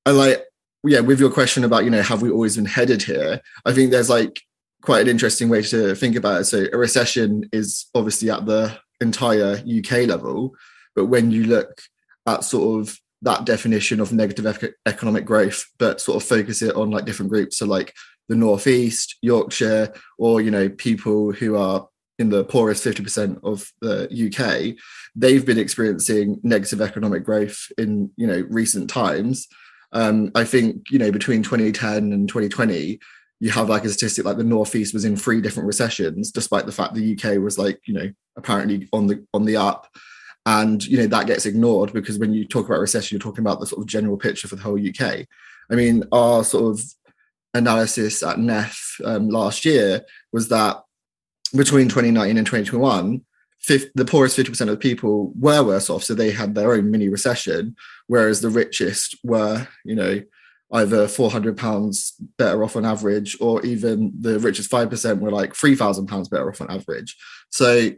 [0.06, 0.44] And like,
[0.84, 3.42] yeah, with your question about, you know, have we always been headed here?
[3.66, 4.42] I think there's like
[4.82, 6.46] quite an interesting way to think about it.
[6.46, 10.56] So a recession is obviously at the entire UK level,
[10.96, 11.82] but when you look
[12.26, 16.92] at sort of that definition of negative economic growth, but sort of focus it on
[16.92, 17.58] like different groups.
[17.58, 17.94] So like
[18.30, 24.08] the Northeast, Yorkshire, or you know, people who are in the poorest 50% of the
[24.28, 24.78] UK,
[25.16, 29.48] they've been experiencing negative economic growth in you know recent times.
[29.92, 33.00] Um, I think you know between 2010 and 2020,
[33.40, 36.72] you have like a statistic like the Northeast was in three different recessions, despite the
[36.72, 39.88] fact the UK was like you know apparently on the on the up
[40.46, 43.60] and you know that gets ignored because when you talk about recession you're talking about
[43.60, 45.28] the sort of general picture for the whole uk
[45.70, 46.84] i mean our sort of
[47.54, 50.02] analysis at nef um, last year
[50.32, 50.84] was that
[51.56, 53.22] between 2019 and 2021
[53.68, 57.76] the poorest 50% of people were worse off so they had their own mini recession
[58.08, 60.22] whereas the richest were you know
[60.74, 66.08] either 400 pounds better off on average or even the richest 5% were like 3000
[66.08, 67.18] pounds better off on average.
[67.50, 67.92] So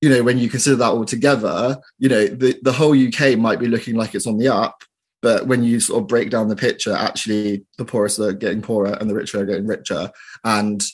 [0.00, 3.58] you know, when you consider that all together, you know, the, the whole UK might
[3.58, 4.82] be looking like it's on the up.
[5.22, 8.96] But when you sort of break down the picture, actually the poorest are getting poorer
[9.00, 10.10] and the richer are getting richer.
[10.44, 10.84] And,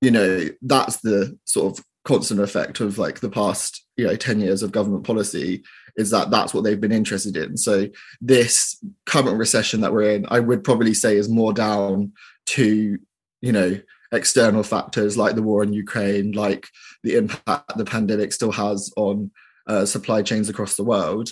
[0.00, 4.40] you know, that's the sort of constant effect of like the past, you know, 10
[4.40, 5.62] years of government policy
[5.96, 7.56] is that that's what they've been interested in.
[7.56, 7.88] So
[8.20, 12.12] this current recession that we're in, I would probably say is more down
[12.46, 12.98] to,
[13.40, 13.80] you know,
[14.14, 16.68] external factors like the war in Ukraine, like
[17.02, 19.30] the impact the pandemic still has on
[19.66, 21.30] uh, supply chains across the world.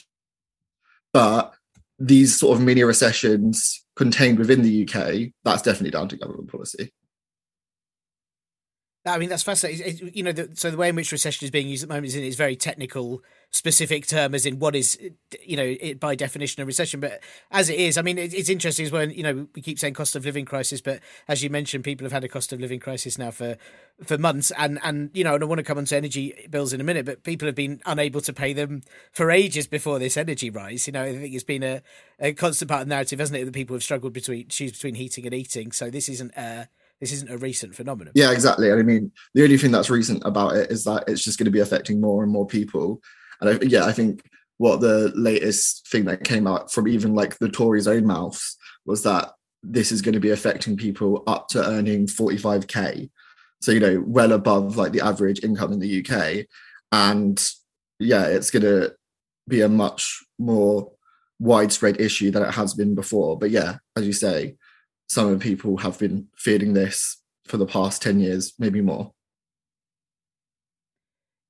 [1.13, 1.55] But
[1.99, 6.93] these sort of mini recessions contained within the UK, that's definitely down to government policy.
[9.05, 10.13] I mean, that's fascinating.
[10.15, 12.09] you know, the, so the way in which recession is being used at the moment
[12.09, 14.97] is in its very technical, specific term, as in what is,
[15.45, 17.01] you know, it, by definition a recession.
[17.01, 19.81] But as it is, I mean, it, it's interesting as when You know, we keep
[19.81, 22.61] saying cost of living crisis, but as you mentioned, people have had a cost of
[22.61, 23.57] living crisis now for
[24.05, 26.73] for months, and and you know, and I want to come on to energy bills
[26.73, 30.17] in a minute, but people have been unable to pay them for ages before this
[30.17, 30.87] energy rise.
[30.87, 31.83] You know, I think it's been a,
[32.21, 34.95] a constant part of the narrative, hasn't it, that people have struggled between choose between
[34.95, 35.73] heating and eating.
[35.73, 36.37] So this isn't.
[36.39, 36.67] Uh,
[37.03, 38.13] this isn't a recent phenomenon.
[38.15, 38.71] Yeah, exactly.
[38.71, 41.47] And I mean, the only thing that's recent about it is that it's just going
[41.47, 43.03] to be affecting more and more people.
[43.41, 44.23] And I, yeah, I think
[44.59, 49.03] what the latest thing that came out from even like the Tories' own mouths was
[49.03, 49.33] that
[49.65, 53.11] this is going to be affecting people up to earning 45k.
[53.63, 56.47] So, you know, well above like the average income in the UK.
[56.93, 57.45] And
[57.99, 58.95] yeah, it's going to
[59.49, 60.93] be a much more
[61.41, 63.37] widespread issue than it has been before.
[63.37, 64.55] But yeah, as you say,
[65.13, 69.13] some people have been feeling this for the past 10 years, maybe more.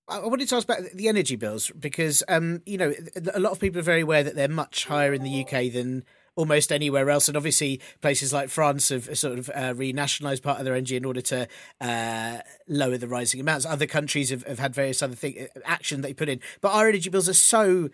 [0.09, 2.93] I wanted to ask about the energy bills because, um, you know,
[3.33, 6.03] a lot of people are very aware that they're much higher in the UK than
[6.35, 7.29] almost anywhere else.
[7.29, 11.05] And obviously, places like France have sort of uh, renationalised part of their energy in
[11.05, 11.47] order to
[11.81, 13.65] uh, lower the rising amounts.
[13.65, 16.41] Other countries have, have had various other thing, action they put in.
[16.61, 17.91] But our energy bills are so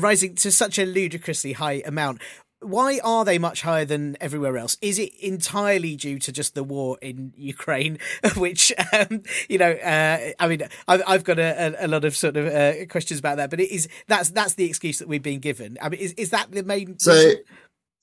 [0.00, 2.20] rising to such a ludicrously high amount
[2.62, 4.76] why are they much higher than everywhere else?
[4.80, 7.98] Is it entirely due to just the war in Ukraine,
[8.36, 9.72] which um, you know?
[9.72, 13.36] Uh, I mean, I've, I've got a, a, lot of sort of uh, questions about
[13.36, 15.78] that, but it is that's that's the excuse that we've been given.
[15.82, 16.98] I mean, is is that the main?
[16.98, 17.12] So.
[17.12, 17.36] Reason?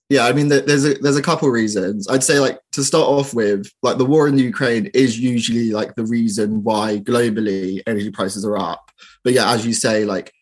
[0.10, 2.08] Yeah, I mean, there's a there's a couple reasons.
[2.08, 5.94] I'd say, like to start off with, like the war in Ukraine is usually like
[5.94, 8.90] the reason why globally energy prices are up.
[9.24, 10.34] But yeah, as you say, like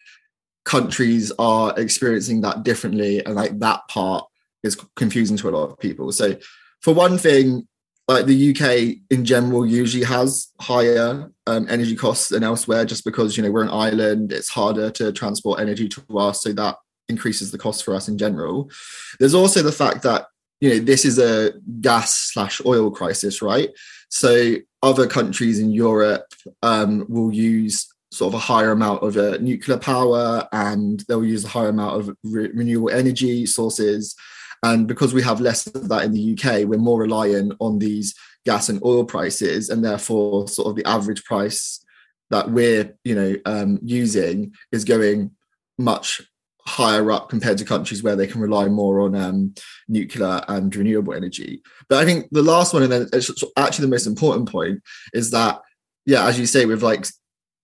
[0.68, 4.26] countries are experiencing that differently and like that part
[4.64, 6.36] is confusing to a lot of people so
[6.82, 7.68] for one thing
[8.08, 13.36] like the UK in general usually has higher um, energy costs than elsewhere, just because
[13.36, 14.32] you know we're an island.
[14.32, 16.78] It's harder to transport energy to us, so that
[17.10, 18.72] increases the cost for us in general.
[19.20, 20.28] There's also the fact that
[20.62, 23.70] you know this is a gas slash oil crisis, right?
[24.10, 26.28] So other countries in Europe
[26.64, 31.44] um, will use sort of a higher amount of uh, nuclear power, and they'll use
[31.44, 34.16] a higher amount of re- renewable energy sources.
[34.64, 38.16] And because we have less of that in the UK, we're more reliant on these
[38.46, 41.84] gas and oil prices, and therefore, sort of the average price
[42.30, 45.32] that we're you know um, using is going
[45.78, 46.22] much
[46.68, 49.54] higher up compared to countries where they can rely more on um,
[49.88, 51.62] nuclear and renewable energy.
[51.88, 53.10] But I think the last one, and then
[53.56, 54.82] actually the most important point,
[55.14, 55.62] is that
[56.06, 57.06] yeah, as you say, with like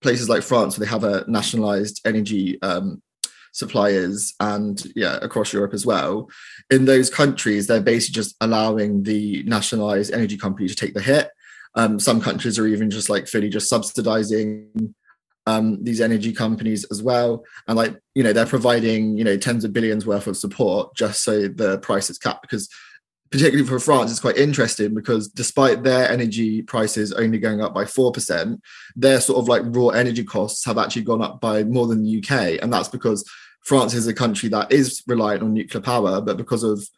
[0.04, 3.02] places like France where they have a nationalized energy um,
[3.52, 6.28] suppliers and yeah across Europe as well.
[6.70, 11.30] In those countries, they're basically just allowing the nationalized energy company to take the hit.
[11.74, 14.94] Um, some countries are even just like fully just subsidizing
[15.46, 17.44] um, these energy companies as well.
[17.66, 21.22] And like, you know, they're providing, you know, tens of billions worth of support just
[21.22, 22.42] so the price is capped.
[22.42, 22.68] Because
[23.34, 27.82] particularly for France, it's quite interesting because despite their energy prices only going up by
[27.82, 28.60] 4%,
[28.94, 32.18] their sort of like raw energy costs have actually gone up by more than the
[32.18, 32.62] UK.
[32.62, 33.28] And that's because
[33.64, 36.88] France is a country that is reliant on nuclear power, but because of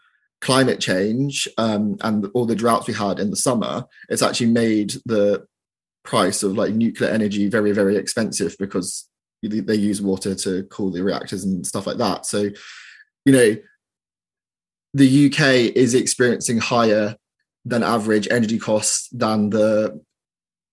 [0.42, 4.92] climate change um, and all the droughts we had in the summer, it's actually made
[5.06, 5.46] the
[6.04, 9.08] price of like nuclear energy very very expensive because
[9.42, 12.48] they use water to cool the reactors and stuff like that so
[13.24, 13.56] you know
[14.96, 17.16] the uk is experiencing higher
[17.64, 20.00] than average energy costs than the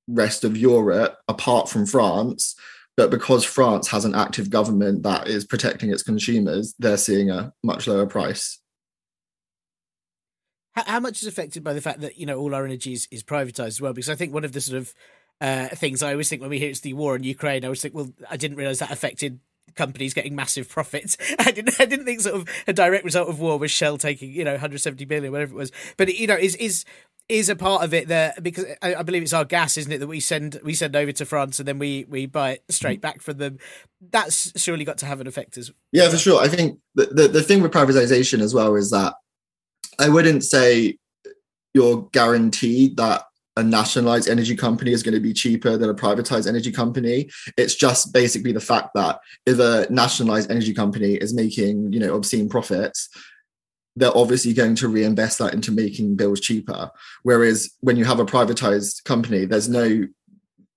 [0.07, 2.55] rest of europe apart from france
[2.95, 7.51] but because france has an active government that is protecting its consumers they're seeing a
[7.63, 8.59] much lower price
[10.75, 13.23] how, much is affected by the fact that you know all our energy is, is
[13.23, 14.93] privatized as well because i think one of the sort of
[15.41, 16.01] uh, things.
[16.01, 18.12] I always think when we hear it's the war in Ukraine, I always think, well,
[18.29, 19.39] I didn't realize that affected
[19.76, 21.17] companies getting massive profits.
[21.39, 24.32] I didn't, I didn't think sort of a direct result of war was Shell taking,
[24.32, 25.71] you know, 170 billion, whatever it was.
[25.97, 26.86] But you know, is is
[27.30, 29.99] is a part of it there because I, I, believe it's our gas, isn't it,
[29.99, 32.97] that we send we send over to France and then we we buy it straight
[32.97, 33.02] mm-hmm.
[33.02, 33.60] back from them.
[34.12, 36.41] That's surely got to have an effect as yeah, for sure.
[36.41, 39.15] I think the, the, the thing with privatization as well is that
[39.99, 40.97] I wouldn't say
[41.73, 43.23] you're guaranteed that
[43.55, 47.29] a nationalized energy company is going to be cheaper than a privatized energy company.
[47.57, 52.15] It's just basically the fact that if a nationalized energy company is making, you know,
[52.15, 53.09] obscene profits,
[53.95, 56.89] they're obviously going to reinvest that into making bills cheaper.
[57.21, 60.09] Whereas when you have a privatized company, there's no, you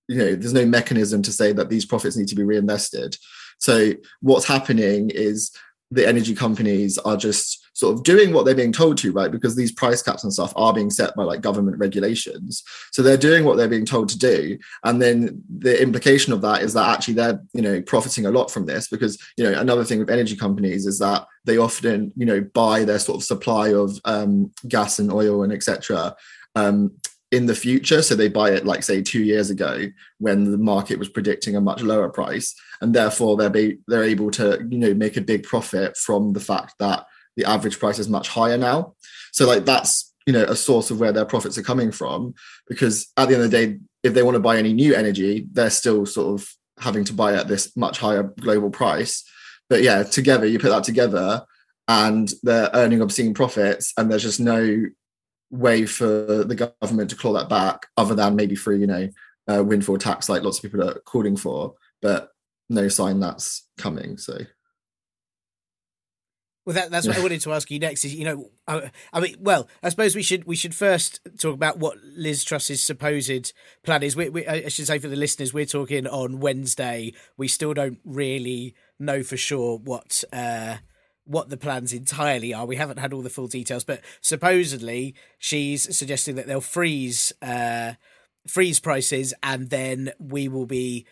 [0.09, 3.17] know, there's no mechanism to say that these profits need to be reinvested.
[3.57, 5.51] So what's happening is
[5.89, 9.31] the energy companies are just sort of doing what they're being told to, right?
[9.31, 12.63] Because these price caps and stuff are being set by like government regulations.
[12.91, 14.57] So they're doing what they're being told to do.
[14.83, 18.49] And then the implication of that is that actually they're, you know, profiting a lot
[18.49, 22.25] from this because, you know, another thing with energy companies is that they often, you
[22.25, 26.15] know, buy their sort of supply of um, gas and oil and etc.
[26.55, 26.93] Um,
[27.31, 28.01] in the future.
[28.01, 29.87] So they buy it like say two years ago
[30.17, 34.31] when the market was predicting a much lower price, and therefore they're be, they're able
[34.31, 37.05] to you know make a big profit from the fact that
[37.37, 38.95] the average price is much higher now.
[39.31, 42.33] So like that's you know a source of where their profits are coming from
[42.67, 45.47] because at the end of the day, if they want to buy any new energy,
[45.53, 49.23] they're still sort of having to buy at this much higher global price.
[49.69, 51.45] But yeah, together you put that together
[51.87, 54.85] and they're earning obscene profits and there's just no
[55.49, 59.09] way for the government to claw that back other than maybe through you know
[59.47, 62.31] uh, windfall tax like lots of people are calling for but
[62.69, 64.37] no sign that's coming so
[66.67, 68.03] well, that, that's what I wanted to ask you next.
[68.03, 71.53] Is you know, I, I, mean, well, I suppose we should we should first talk
[71.53, 73.53] about what Liz Truss's supposed
[73.83, 74.17] plan is.
[74.17, 77.13] We, we, I should say for the listeners, we're talking on Wednesday.
[77.37, 80.79] We still don't really know for sure what uh,
[81.23, 82.65] what the plans entirely are.
[82.65, 87.93] We haven't had all the full details, but supposedly she's suggesting that they'll freeze uh,
[88.45, 91.05] freeze prices, and then we will be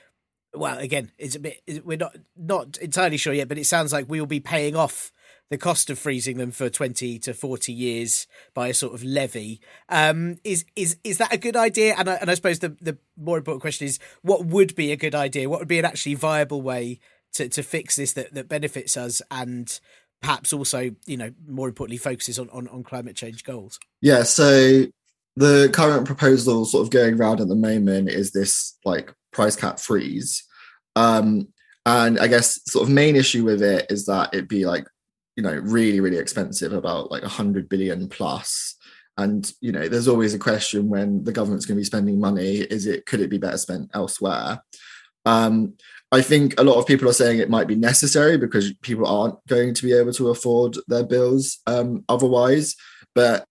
[0.53, 4.05] well again it's a bit we're not not entirely sure yet but it sounds like
[4.07, 5.11] we will be paying off
[5.49, 9.61] the cost of freezing them for 20 to 40 years by a sort of levy.
[9.89, 11.95] Um, is is is that a good idea?
[11.97, 14.97] And I, and I suppose the, the more important question is what would be a
[14.97, 15.49] good idea?
[15.49, 16.99] What would be an actually viable way
[17.33, 19.79] to, to fix this that, that benefits us and
[20.21, 23.79] perhaps also, you know, more importantly, focuses on, on, on climate change goals?
[24.01, 24.85] Yeah, so
[25.35, 29.79] the current proposal sort of going around at the moment is this like price cap
[29.79, 30.43] freeze.
[30.95, 31.49] Um,
[31.85, 34.87] and I guess sort of main issue with it is that it'd be like
[35.35, 38.75] you know really really expensive about like 100 billion plus
[39.17, 42.57] And you know, there's always a question when the government's going to be spending money:
[42.57, 44.61] is it could it be better spent elsewhere?
[45.25, 45.73] Um,
[46.11, 49.45] I think a lot of people are saying it might be necessary because people aren't
[49.47, 52.75] going to be able to afford their bills um, otherwise.
[53.15, 53.45] But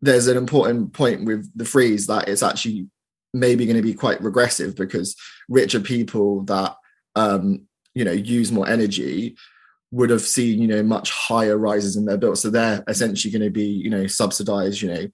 [0.00, 2.86] there's an important point with the freeze that it's actually
[3.34, 5.16] maybe going to be quite regressive because
[5.48, 6.76] richer people that
[7.16, 9.36] um, you know use more energy
[9.92, 13.42] would have seen you know much higher rises in their bills so they're essentially going
[13.42, 15.06] to be you know subsidized you know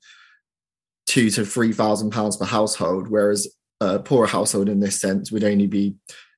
[1.06, 3.48] two to three thousand pounds per household whereas
[3.80, 5.94] a poorer household in this sense would only be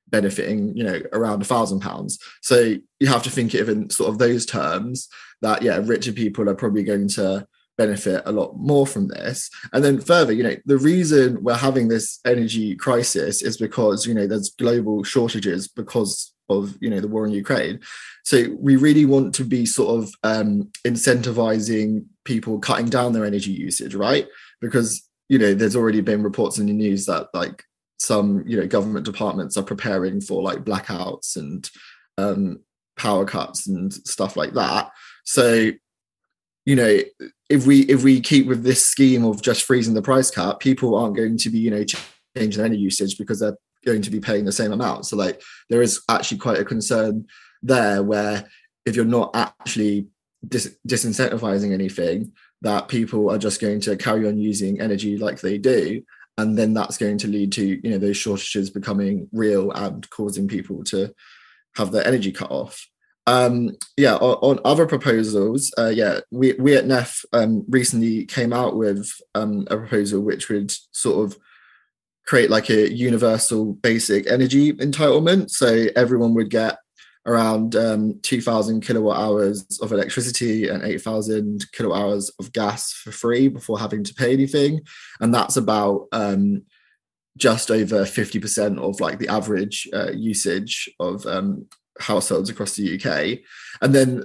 [0.07, 2.19] benefiting you know around a thousand pounds.
[2.41, 5.07] So you have to think of in sort of those terms
[5.41, 7.45] that yeah richer people are probably going to
[7.77, 9.49] benefit a lot more from this.
[9.71, 14.13] And then further you know the reason we're having this energy crisis is because you
[14.13, 17.79] know there's global shortages because of you know the war in ukraine.
[18.23, 23.51] So we really want to be sort of um incentivizing people cutting down their energy
[23.51, 24.27] usage right?
[24.61, 27.63] Because you know there's already been reports in the news that like
[27.97, 31.69] some you know government departments are preparing for like blackouts and
[32.17, 32.59] um
[32.97, 34.91] power cuts and stuff like that.
[35.25, 35.71] So
[36.65, 36.99] you know
[37.49, 40.95] if we if we keep with this scheme of just freezing the price cap people
[40.95, 41.83] aren't going to be you know
[42.37, 45.05] changing any usage because they're going to be paying the same amount.
[45.05, 47.27] So like there is actually quite a concern
[47.61, 48.45] there where
[48.85, 50.07] if you're not actually
[50.47, 55.57] dis- disincentivizing anything that people are just going to carry on using energy like they
[55.57, 56.03] do
[56.37, 60.47] and then that's going to lead to you know those shortages becoming real and causing
[60.47, 61.13] people to
[61.75, 62.87] have their energy cut off.
[63.27, 68.53] Um yeah on, on other proposals uh yeah we we at nef um recently came
[68.53, 71.37] out with um a proposal which would sort of
[72.29, 75.49] create like a universal basic energy entitlement.
[75.49, 76.77] So everyone would get
[77.25, 83.47] around um, 2000 kilowatt hours of electricity and 8000 kilowatt hours of gas for free
[83.47, 84.81] before having to pay anything.
[85.19, 86.65] And that's about um,
[87.35, 91.65] just over 50% of like the average uh, usage of um,
[91.99, 93.39] households across the uk
[93.81, 94.23] and then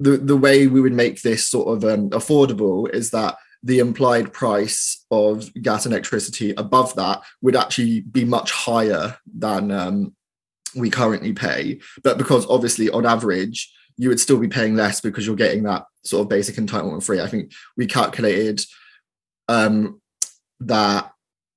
[0.00, 4.32] the, the way we would make this sort of um, affordable is that the implied
[4.32, 10.14] price of gas and electricity above that would actually be much higher than um,
[10.74, 11.80] we currently pay.
[12.02, 15.86] But because obviously on average, you would still be paying less because you're getting that
[16.04, 17.20] sort of basic entitlement free.
[17.20, 18.60] I think we calculated
[19.48, 20.00] um,
[20.60, 21.12] that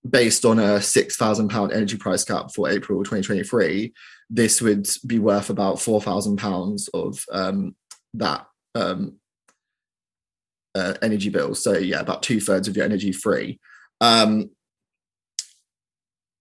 [0.09, 3.93] based on a six thousand pound energy price cap for April 2023,
[4.29, 7.75] this would be worth about four thousand pounds of um,
[8.13, 9.18] that um,
[10.75, 11.63] uh, energy bills.
[11.63, 13.59] So yeah, about two thirds of your energy free.
[14.01, 14.49] Um,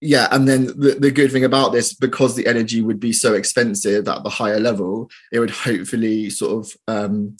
[0.01, 3.33] yeah and then the, the good thing about this because the energy would be so
[3.33, 7.35] expensive at the higher level it would hopefully sort of um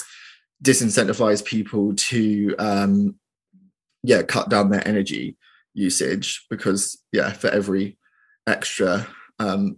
[0.64, 3.16] disincentivize people to um
[4.04, 5.38] yeah cut down their energy
[5.74, 7.98] usage because yeah for every
[8.46, 9.08] extra
[9.40, 9.78] um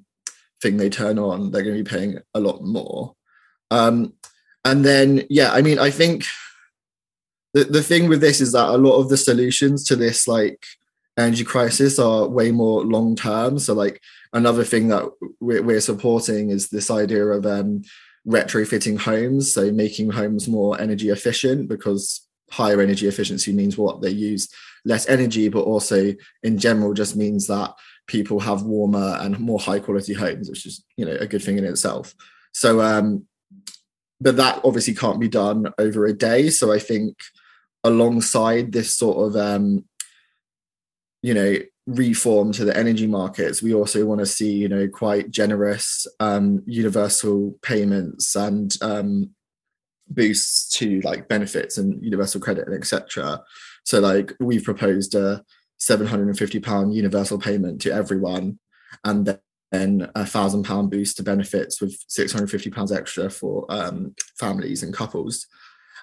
[0.61, 3.15] thing they turn on they're going to be paying a lot more
[3.69, 4.13] um
[4.65, 6.25] and then yeah i mean i think
[7.53, 10.65] the, the thing with this is that a lot of the solutions to this like
[11.17, 13.59] energy crisis are way more long term.
[13.59, 14.01] So, like
[14.33, 17.83] another thing that we're, we're supporting is this idea of um,
[18.27, 24.09] retrofitting homes, so making homes more energy efficient because higher energy efficiency means what they
[24.09, 24.49] use
[24.85, 27.73] less energy, but also in general just means that
[28.07, 31.57] people have warmer and more high quality homes, which is you know a good thing
[31.57, 32.15] in itself.
[32.53, 33.25] So, um,
[34.19, 36.49] but that obviously can't be done over a day.
[36.49, 37.17] So I think
[37.83, 39.85] alongside this sort of um,
[41.21, 41.55] you know
[41.87, 46.61] reform to the energy markets we also want to see you know quite generous um,
[46.65, 49.31] universal payments and um,
[50.07, 53.41] boosts to like benefits and universal credit and etc
[53.83, 55.43] so like we've proposed a
[55.79, 58.59] 750 pound universal payment to everyone
[59.03, 59.39] and
[59.71, 64.93] then a thousand pound boost to benefits with 650 pounds extra for um, families and
[64.93, 65.47] couples.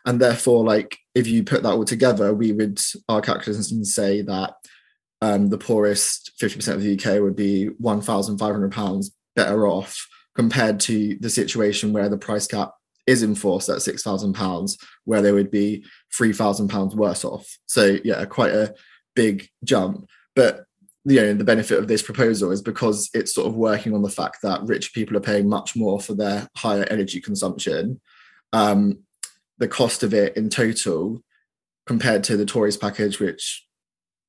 [0.07, 4.55] And therefore like if you put that all together we would our calculations say that
[5.21, 11.31] um, the poorest 50% of the UK would be £1,500 better off compared to the
[11.31, 12.73] situation where the price cap
[13.07, 15.85] is enforced at £6,000, where they would be
[16.17, 17.59] £3,000 worse off.
[17.67, 18.75] So, yeah, quite a
[19.17, 20.07] big jump.
[20.37, 20.65] But
[21.05, 24.11] you know the benefit of this proposal is because it's sort of working on the
[24.11, 27.99] fact that rich people are paying much more for their higher energy consumption
[28.53, 28.99] um,
[29.59, 31.23] the cost of it in total
[31.87, 33.67] compared to the tories package which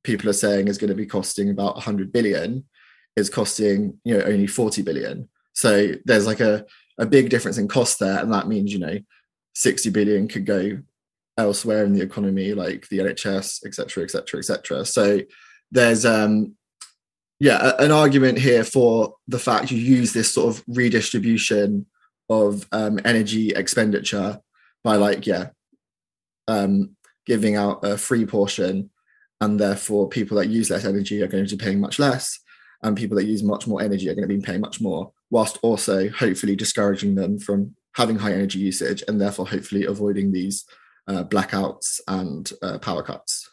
[0.03, 2.63] people are saying is going to be costing about 100 billion
[3.15, 6.65] is costing you know only 40 billion so there's like a,
[6.97, 8.97] a big difference in cost there and that means you know
[9.55, 10.80] 60 billion could go
[11.39, 14.86] elsewhere in the economy, like the NHS, etc., etc., etc.
[14.86, 15.19] So
[15.71, 16.55] there's um
[17.39, 21.86] yeah an argument here for the fact you use this sort of redistribution
[22.30, 24.39] of um, energy expenditure
[24.84, 25.49] by like yeah
[26.47, 28.89] um, giving out a free portion
[29.41, 32.39] and therefore people that use less energy are going to be paying much less
[32.84, 35.59] and people that use much more energy are going to be paying much more whilst
[35.61, 40.65] also hopefully discouraging them from having high energy usage and therefore hopefully avoiding these
[41.07, 43.49] uh, blackouts and uh, power cuts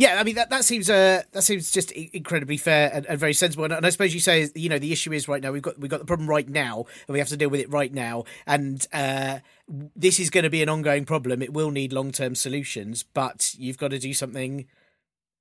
[0.00, 3.34] yeah, I mean that, that seems uh, that seems just incredibly fair and, and very
[3.34, 3.64] sensible.
[3.64, 5.78] And, and, I suppose you say you know the issue is right now we've got
[5.78, 8.24] we've got the problem right now and we have to deal with it right now.
[8.46, 11.42] And uh, this is going to be an ongoing problem.
[11.42, 14.64] It will need long term solutions, but you've got to do something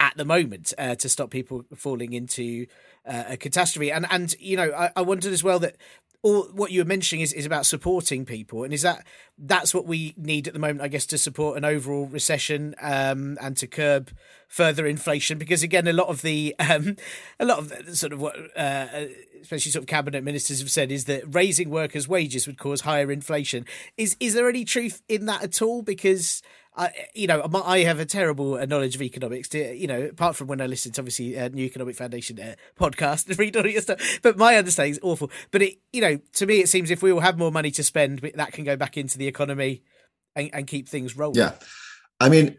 [0.02, 2.66] at the moment uh, to stop people falling into
[3.06, 3.94] uh, a catastrophe.
[3.94, 5.78] And and you know I, I wondered as well that
[6.22, 9.06] all what you were mentioning is, is about supporting people and is that
[9.38, 13.38] that's what we need at the moment i guess to support an overall recession um,
[13.42, 14.12] and to curb
[14.50, 15.38] further inflation?
[15.38, 16.98] Because again a lot of the um,
[17.40, 18.88] a lot of sort of what uh,
[19.42, 23.12] especially sort of cabinet ministers have said is that raising workers wages would cause higher
[23.12, 23.66] inflation.
[23.96, 25.82] Is is there any truth in that at all?
[25.82, 26.42] Because
[26.76, 29.50] I, you know, I have a terrible uh, knowledge of economics.
[29.50, 32.56] To, you know, apart from when I listen to obviously uh, New Economic Foundation uh,
[32.80, 34.20] podcast and read all your stuff.
[34.22, 35.32] But my understanding is awful.
[35.52, 37.84] But it, you know, to me, it seems if we all have more money to
[37.84, 39.84] spend, that can go back into the economy
[40.36, 41.40] and, and keep things rolling.
[41.40, 41.54] Yeah,
[42.20, 42.58] I mean,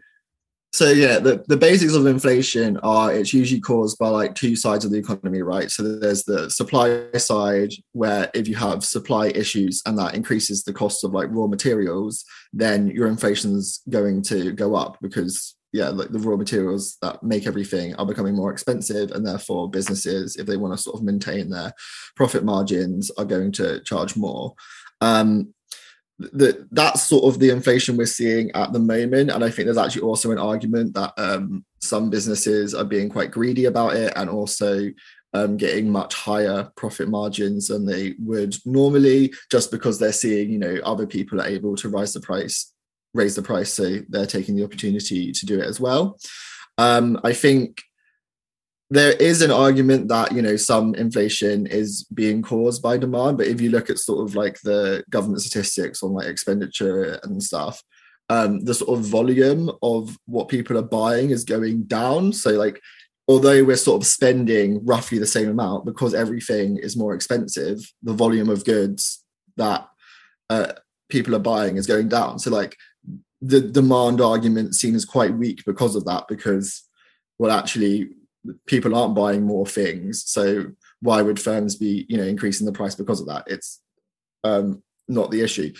[0.73, 4.85] so yeah, the, the basics of inflation are it's usually caused by like two sides
[4.85, 5.69] of the economy, right?
[5.69, 10.71] So there's the supply side where if you have supply issues and that increases the
[10.71, 15.89] cost of like raw materials, then your inflation is going to go up because yeah,
[15.89, 20.45] like the raw materials that make everything are becoming more expensive, and therefore businesses, if
[20.45, 21.73] they want to sort of maintain their
[22.15, 24.53] profit margins, are going to charge more.
[24.99, 25.53] Um,
[26.33, 29.31] the, that's sort of the inflation we're seeing at the moment.
[29.31, 33.31] And I think there's actually also an argument that um, some businesses are being quite
[33.31, 34.89] greedy about it and also
[35.33, 40.59] um, getting much higher profit margins than they would normally, just because they're seeing, you
[40.59, 42.73] know, other people are able to rise the price,
[43.13, 46.19] raise the price, so they're taking the opportunity to do it as well.
[46.77, 47.83] Um, I think
[48.91, 53.47] there is an argument that you know some inflation is being caused by demand but
[53.47, 57.81] if you look at sort of like the government statistics on like expenditure and stuff
[58.31, 62.31] um the sort of volume of what people are buying is going down.
[62.31, 62.81] So like
[63.27, 68.13] although we're sort of spending roughly the same amount because everything is more expensive the
[68.13, 69.23] volume of goods
[69.57, 69.87] that
[70.49, 70.71] uh,
[71.09, 72.39] people are buying is going down.
[72.39, 72.77] So like
[73.41, 76.83] the demand argument seems quite weak because of that because
[77.37, 78.11] well actually
[78.65, 80.65] people aren't buying more things so
[81.01, 83.43] why would firms be you know increasing the price because of that?
[83.47, 83.81] It's
[84.43, 85.73] um not the issue.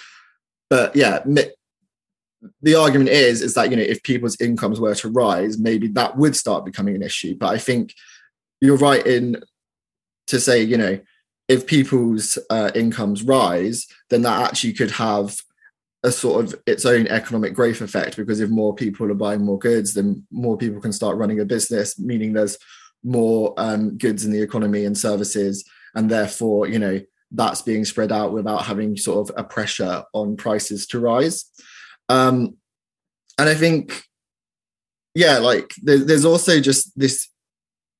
[0.70, 1.24] But yeah
[2.62, 6.18] the argument is is that you know if people's incomes were to rise maybe that
[6.18, 7.36] would start becoming an issue.
[7.36, 7.94] But i think
[8.60, 9.44] you're right in
[10.28, 11.00] to say you know
[11.48, 15.42] if people's uh, incomes rise then that actually could have
[16.04, 19.60] a sort of its own economic growth effect because if more people are buying more
[19.60, 22.58] goods, then more people can start running a business, meaning there's
[23.04, 25.64] more um, goods in the economy and services,
[25.96, 27.00] and therefore, you know,
[27.32, 31.46] that's being spread out without having sort of a pressure on prices to rise.
[32.10, 32.58] Um,
[33.38, 34.04] and I think,
[35.16, 37.30] yeah, like there, there's also just this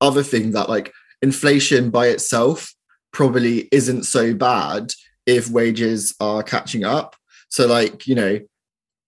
[0.00, 0.92] other thing that like
[1.22, 2.74] inflation by itself
[3.12, 4.92] probably isn't so bad
[5.24, 7.14] if wages are catching up
[7.52, 8.40] so like, you know,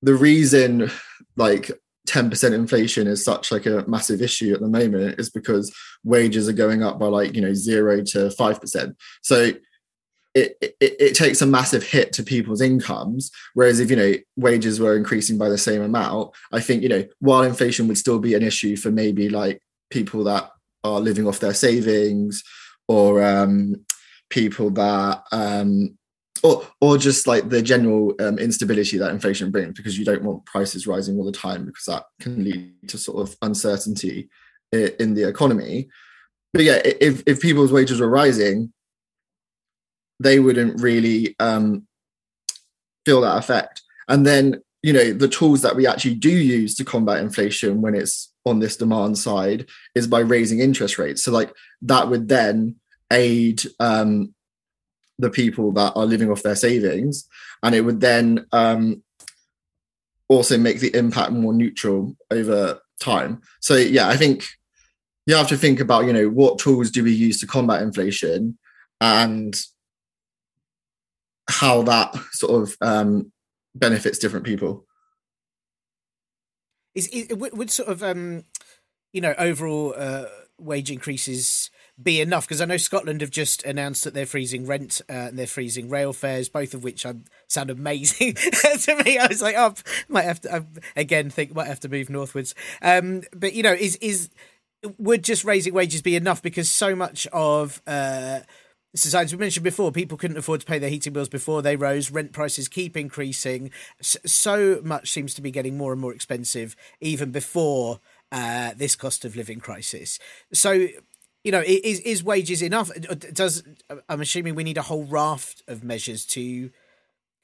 [0.03, 0.90] the reason
[1.34, 1.70] like
[2.07, 5.74] 10% inflation is such like a massive issue at the moment is because
[6.05, 8.95] wages are going up by like, you know, 0 to 5%.
[9.22, 9.53] So
[10.34, 13.30] it, it, it takes a massive hit to people's incomes.
[13.55, 17.05] Whereas if you know wages were increasing by the same amount, I think you know
[17.20, 20.51] while inflation would still be an issue for maybe like people that
[20.82, 22.42] are living off their savings
[22.88, 23.86] or um,
[24.28, 25.97] people that um,
[26.45, 30.45] or or just like the general um, instability that inflation brings because you don't want
[30.47, 34.28] prices rising all the time because that can lead to sort of uncertainty
[34.72, 35.88] in the economy.
[36.53, 38.72] But yeah if if people's wages were rising
[40.20, 41.86] they wouldn't really um,
[43.05, 43.82] feel that effect.
[44.09, 47.95] And then you know the tools that we actually do use to combat inflation when
[47.95, 51.24] it's on this demand side is by raising interest rates.
[51.24, 52.76] So like that would then
[53.11, 54.34] aid um,
[55.18, 57.28] the people that are living off their savings,
[57.62, 59.02] and it would then um,
[60.28, 63.40] also make the impact more neutral over time.
[63.60, 64.44] So yeah, I think
[65.26, 68.58] you have to think about you know what tools do we use to combat inflation
[69.00, 69.60] and
[71.48, 73.32] how that sort of um,
[73.74, 74.86] benefits different people.
[76.94, 78.44] is, is would, sort of um,
[79.12, 80.24] you know, overall uh,
[80.58, 81.70] wage increases
[82.03, 82.47] be enough?
[82.47, 85.88] Because I know Scotland have just announced that they're freezing rent uh, and they're freezing
[85.88, 87.07] rail fares, both of which
[87.49, 89.18] sound amazing to me.
[89.18, 89.74] I was like, oh,
[90.09, 90.62] might have to I,
[90.97, 92.55] again think might have to move northwards.
[92.82, 94.30] Um, but you know, is is
[94.99, 96.42] would just raising wages be enough?
[96.42, 98.40] Because so much of uh,
[98.95, 101.76] society as we mentioned before, people couldn't afford to pay their heating bills before they
[101.76, 102.11] rose.
[102.11, 103.70] Rent prices keep increasing.
[104.01, 108.01] So much seems to be getting more and more expensive, even before
[108.32, 110.18] uh, this cost of living crisis.
[110.53, 110.88] So
[111.45, 112.90] you know, is is wages enough?
[113.32, 113.62] Does
[114.09, 116.70] I'm assuming we need a whole raft of measures to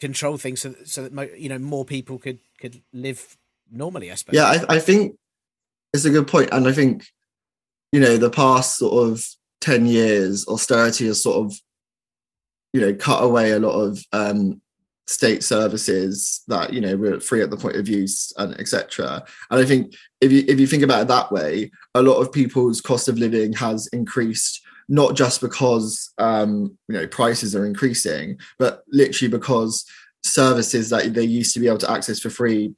[0.01, 3.37] control things so that, so that you know more people could could live
[3.71, 4.11] normally.
[4.11, 4.35] I suppose.
[4.35, 5.17] Yeah, I, I think
[5.93, 7.07] it's a good point, and I think
[7.93, 9.25] you know the past sort of
[9.61, 11.55] ten years, austerity has sort of
[12.73, 14.63] you know cut away a lot of um,
[15.11, 19.21] state services that you know were free at the point of use and etc
[19.51, 22.33] and i think if you if you think about it that way a lot of
[22.33, 28.39] people's cost of living has increased not just because um you know prices are increasing
[28.59, 29.85] but literally because
[30.23, 32.75] services that they used to be able to access for free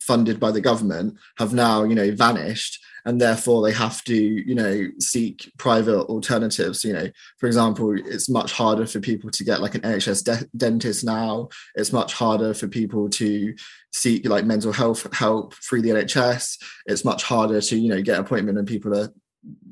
[0.00, 4.54] funded by the government have now you know vanished and therefore they have to you
[4.54, 6.84] know seek private alternatives.
[6.84, 10.48] You know for example it's much harder for people to get like an nhs de-
[10.56, 11.48] dentist now.
[11.76, 13.54] It's much harder for people to
[13.92, 18.18] seek like mental health help through the nhs it's much harder to you know get
[18.18, 19.10] appointment and people are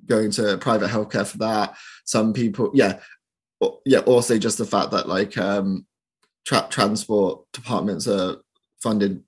[0.06, 1.76] going to private healthcare for that.
[2.04, 3.00] Some people yeah
[3.84, 5.86] yeah also just the fact that like um
[6.44, 8.36] tra- transport departments are
[8.80, 9.24] funded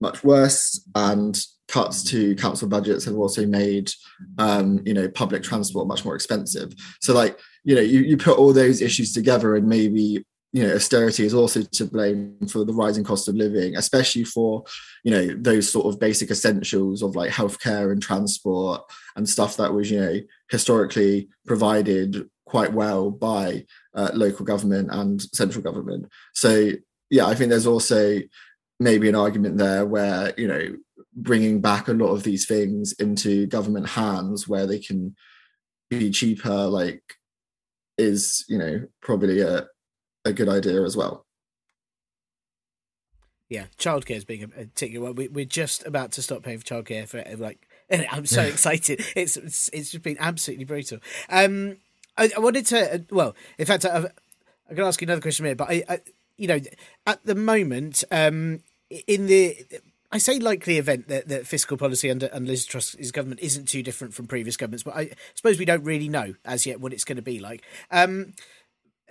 [0.00, 1.38] much worse and
[1.70, 3.90] cuts to council budgets have also made
[4.38, 6.72] um, you know public transport much more expensive.
[7.00, 10.74] So like you know you, you put all those issues together and maybe you know
[10.74, 14.64] austerity is also to blame for the rising cost of living especially for
[15.04, 18.82] you know those sort of basic essentials of like healthcare and transport
[19.14, 20.18] and stuff that was you know
[20.50, 26.08] historically provided quite well by uh, local government and central government.
[26.34, 26.72] So
[27.10, 28.20] yeah i think there's also
[28.80, 30.74] maybe an argument there where you know
[31.14, 35.14] bringing back a lot of these things into government hands where they can
[35.90, 37.02] be cheaper like
[37.98, 39.66] is you know probably a,
[40.24, 41.26] a good idea as well.
[43.48, 46.64] Yeah childcare is being a particular one we, we're just about to stop paying for
[46.64, 47.68] childcare for like
[48.10, 49.04] i'm so excited.
[49.14, 50.98] It's, it's it's just been absolutely brutal.
[51.28, 51.76] Um
[52.16, 54.06] i, I wanted to well in fact i,
[54.70, 56.00] I can ask you another question here but I, I
[56.36, 56.60] you know
[57.06, 58.60] at the moment um
[59.06, 59.56] in the
[60.12, 63.82] I say likely event that, that fiscal policy under, under Liz Truss's government isn't too
[63.82, 67.04] different from previous governments, but I suppose we don't really know as yet what it's
[67.04, 67.62] going to be like.
[67.92, 68.34] Um,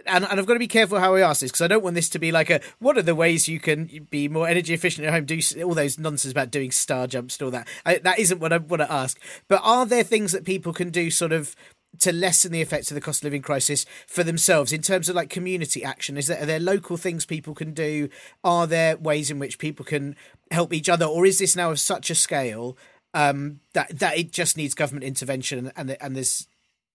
[0.06, 1.96] and, and I've got to be careful how I ask this because I don't want
[1.96, 5.08] this to be like a what are the ways you can be more energy efficient
[5.08, 7.68] at home, do all those nonsense about doing star jumps and all that.
[7.86, 9.20] I, that isn't what I want to ask.
[9.48, 11.56] But are there things that people can do sort of
[12.00, 15.16] to lessen the effects of the cost of living crisis for themselves in terms of
[15.16, 16.18] like community action?
[16.18, 18.10] Is there are there local things people can do?
[18.44, 20.16] Are there ways in which people can
[20.52, 22.78] help each other, or is this now of such a scale
[23.14, 26.48] um, that that it just needs government intervention and and there's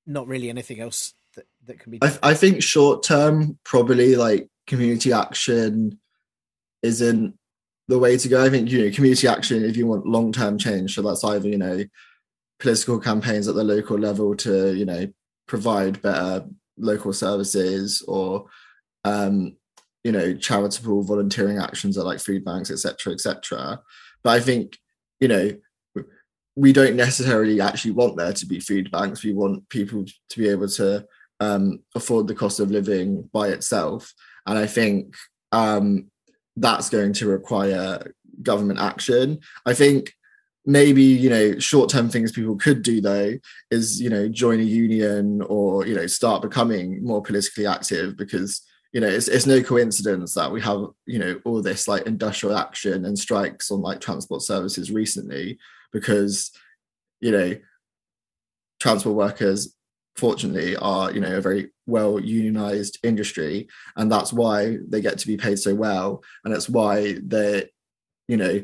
[0.07, 2.18] not really anything else that, that can be done?
[2.22, 5.99] I, I think short term probably like community action
[6.82, 7.36] isn't
[7.88, 8.45] the way to go.
[8.45, 10.95] I think you know community action if you want long term change.
[10.95, 11.84] So that's either you know
[12.65, 15.07] political campaigns at the local level to you know
[15.47, 16.47] provide better
[16.79, 18.47] local services or
[19.05, 19.55] um,
[20.03, 23.79] you know charitable volunteering actions at like food banks etc etc
[24.23, 24.79] but i think
[25.21, 25.53] you know
[26.57, 29.25] we don't necessarily actually want there to be food banks.
[29.25, 31.05] We want people to be able to
[31.41, 34.15] um, afford the cost of living by itself.
[34.47, 35.17] And i think
[35.53, 36.07] um,
[36.57, 39.41] that's going to require government action.
[39.67, 40.15] I think
[40.67, 43.35] maybe you know short-term things people could do though
[43.71, 48.62] is you know join a union or you know start becoming more politically active because
[48.93, 52.57] you know it's, it's no coincidence that we have you know all this like industrial
[52.57, 55.59] action and strikes on like transport services recently
[55.93, 56.51] because
[57.21, 57.55] you know
[58.81, 59.77] transport workers
[60.17, 65.27] fortunately are you know a very well unionized industry and that's why they get to
[65.27, 67.65] be paid so well and that's why they're
[68.29, 68.62] you know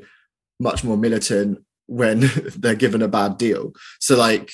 [0.60, 1.58] much more militant
[1.90, 2.20] when
[2.56, 3.72] they're given a bad deal.
[3.98, 4.52] So like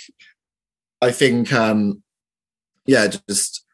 [1.02, 2.02] i think um
[2.86, 3.64] yeah just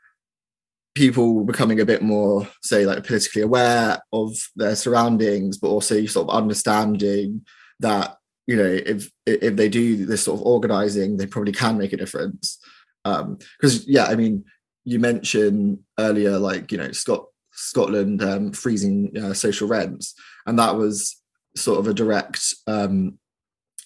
[0.95, 6.29] people becoming a bit more say like politically aware of their surroundings but also sort
[6.29, 7.45] of understanding
[7.81, 11.93] that you know if if they do this sort of organizing they probably can make
[11.93, 12.59] a difference.
[13.05, 14.45] Um because yeah i mean
[14.85, 20.15] you mentioned earlier like you know scott scotland um freezing uh, social rents
[20.47, 21.21] and that was
[21.57, 23.19] sort of a direct um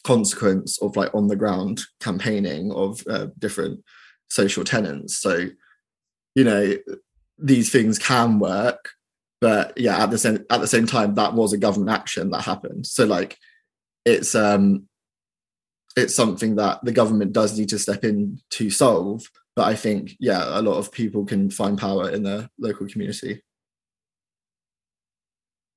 [0.07, 3.82] consequence of like on the ground campaigning of uh, different
[4.28, 5.18] social tenants.
[5.18, 5.48] So,
[6.36, 6.74] you know,
[7.38, 8.90] these things can work,
[9.40, 12.42] but yeah, at the same at the same time, that was a government action that
[12.42, 12.86] happened.
[12.86, 13.36] So like,
[14.04, 14.88] it's um,
[15.96, 19.28] it's something that the government does need to step in to solve.
[19.57, 23.42] But I think yeah, a lot of people can find power in their local community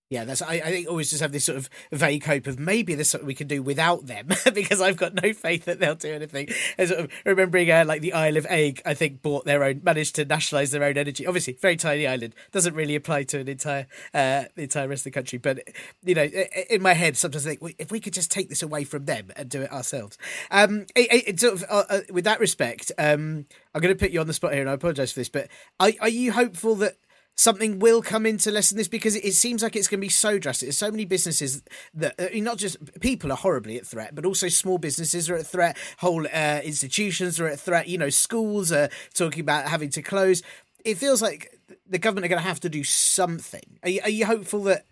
[0.10, 2.96] yeah, that's I, I think always just have this sort of vague hope of maybe
[2.96, 6.12] there's something we can do without them because I've got no faith that they'll do
[6.12, 6.50] anything.
[6.80, 9.82] And sort of remembering uh, like the Isle of Eigg, I think bought their own,
[9.84, 11.28] managed to nationalise their own energy.
[11.28, 13.86] Obviously, very tiny island doesn't really apply to an entire
[14.16, 15.38] uh, the entire rest of the country.
[15.38, 15.60] But
[16.04, 18.86] you know, in my head, sometimes I think if we could just take this away
[18.86, 20.18] from them and do it ourselves.
[20.50, 23.46] Um, it, it, sort of uh, uh, with that respect, um,
[23.76, 25.50] I'm going to put you on the spot here, and I apologise for this, but
[25.80, 26.96] are, are you hopeful that
[27.40, 30.10] something will come in to lessen this because it, seems like it's going to be
[30.10, 30.68] so drastic.
[30.68, 31.64] There's so many businesses
[31.94, 35.38] that I mean, not just people are horribly at threat, but also small businesses are
[35.38, 35.78] at threat.
[36.00, 37.88] Whole uh, institutions are at threat.
[37.88, 40.44] You know, schools are talking about having to close.
[40.84, 43.80] It feels like the government are going to have to do something.
[43.84, 44.86] Are you, are you hopeful that?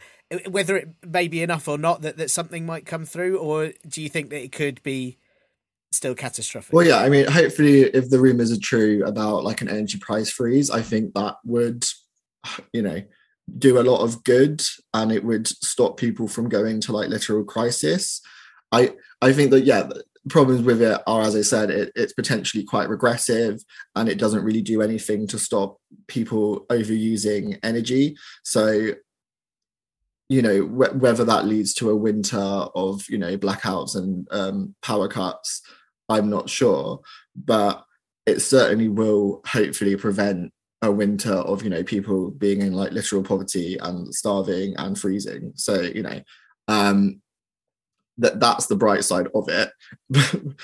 [0.49, 4.01] Whether it may be enough or not, that, that something might come through, or do
[4.01, 5.17] you think that it could be
[5.93, 6.73] still catastrophic.
[6.73, 10.29] Well, yeah, I mean, hopefully, if the rumors are true about like an energy price
[10.29, 11.85] freeze, I think that would
[12.73, 13.01] you know
[13.57, 14.61] do a lot of good
[14.93, 18.21] and it would stop people from going to like literal crisis.
[18.71, 19.89] I i think that yeah
[20.29, 23.63] problems with it are as i said it, it's potentially quite regressive
[23.95, 25.77] and it doesn't really do anything to stop
[26.07, 28.17] people overusing energy.
[28.43, 28.91] So
[30.29, 34.75] you know wh- whether that leads to a winter of you know blackouts and um,
[34.81, 35.61] power cuts
[36.09, 36.99] i'm not sure
[37.35, 37.83] but
[38.25, 40.51] it certainly will hopefully prevent
[40.81, 45.53] a winter of you know people being in like literal poverty and starving and freezing.
[45.55, 46.21] So you know
[46.67, 47.21] um
[48.17, 49.71] that that's the bright side of it.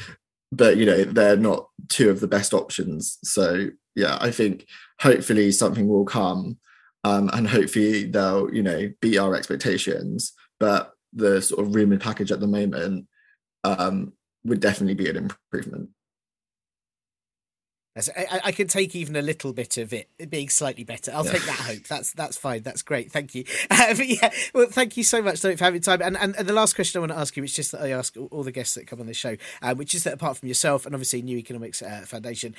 [0.55, 3.17] But you know they're not two of the best options.
[3.23, 4.65] So yeah i think
[5.01, 6.57] hopefully something will come
[7.03, 10.33] um and hopefully they'll you know beat our expectations.
[10.59, 13.07] But the sort of rumored package at the moment
[13.63, 15.89] um would definitely be an improvement
[17.95, 21.11] I, I, can take even a little bit of it being slightly better.
[21.13, 21.83] I'll take that hope.
[21.83, 22.63] That's that's fine.
[22.63, 23.11] That's great.
[23.11, 23.43] Thank you.
[23.69, 26.01] Uh, yeah, well, thank you so much for having time.
[26.01, 27.81] And, and, and the last question I want to ask you, which is just that
[27.81, 30.37] I ask all the guests that come on this show, uh, which is that apart
[30.37, 32.55] from yourself and obviously New Economics uh, Foundation,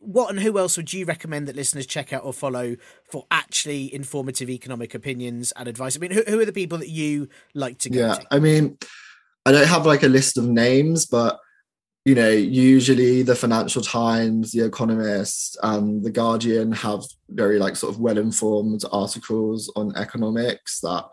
[0.00, 3.94] what and who else would you recommend that listeners check out or follow for actually
[3.94, 5.96] informative economic opinions and advice?
[5.96, 8.26] I mean, who, who are the people that you like to yeah, to?
[8.32, 8.76] I mean,
[9.46, 11.38] I don't have like a list of names, but
[12.04, 17.94] you know, usually the Financial Times, The Economist, and The Guardian have very like sort
[17.94, 21.06] of well-informed articles on economics that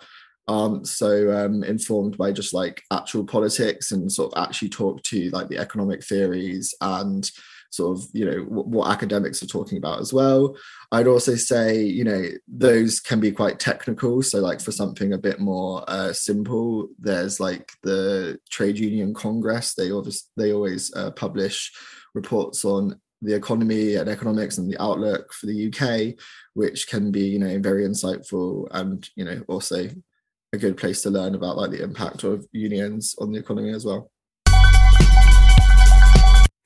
[0.49, 5.29] aren't so um, informed by just like actual politics and sort of actually talk to
[5.29, 7.31] like the economic theories and
[7.71, 10.55] sort of you know what, what academics are talking about as well.
[10.91, 14.21] I'd also say you know those can be quite technical.
[14.21, 19.73] So like for something a bit more uh, simple there's like the trade union congress.
[19.73, 21.71] They always they always uh, publish
[22.13, 26.15] reports on the economy and economics and the outlook for the uk
[26.53, 29.87] which can be you know very insightful and you know also
[30.53, 33.85] a good place to learn about like the impact of unions on the economy as
[33.85, 34.11] well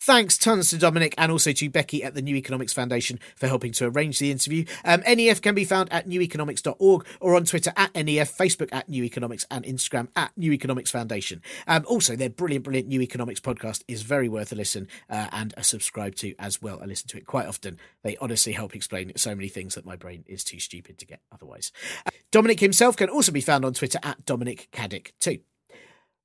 [0.05, 3.71] Thanks tons to Dominic and also to Becky at the New Economics Foundation for helping
[3.71, 4.63] to arrange the interview.
[4.83, 9.03] Um, NEF can be found at neweconomics.org or on Twitter at NEF, Facebook at New
[9.03, 11.41] Economics, and Instagram at New Economics Foundation.
[11.65, 15.55] Um, also, their brilliant, brilliant New Economics podcast is very worth a listen uh, and
[15.57, 16.79] a subscribe to as well.
[16.83, 17.79] I listen to it quite often.
[18.03, 21.21] They honestly help explain so many things that my brain is too stupid to get
[21.31, 21.71] otherwise.
[22.05, 25.39] Uh, Dominic himself can also be found on Twitter at Dominic Caddick too.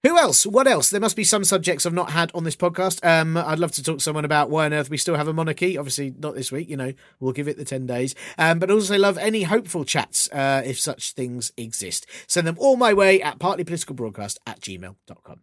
[0.03, 0.47] Who else?
[0.47, 0.89] What else?
[0.89, 3.05] There must be some subjects I've not had on this podcast.
[3.05, 5.33] Um, I'd love to talk to someone about why on earth we still have a
[5.35, 5.77] monarchy.
[5.77, 6.71] Obviously, not this week.
[6.71, 8.15] You know, we'll give it the ten days.
[8.39, 12.07] Um, but also love any hopeful chats uh, if such things exist.
[12.27, 15.41] Send them all my way at partlypoliticalbroadcast at gmail.com.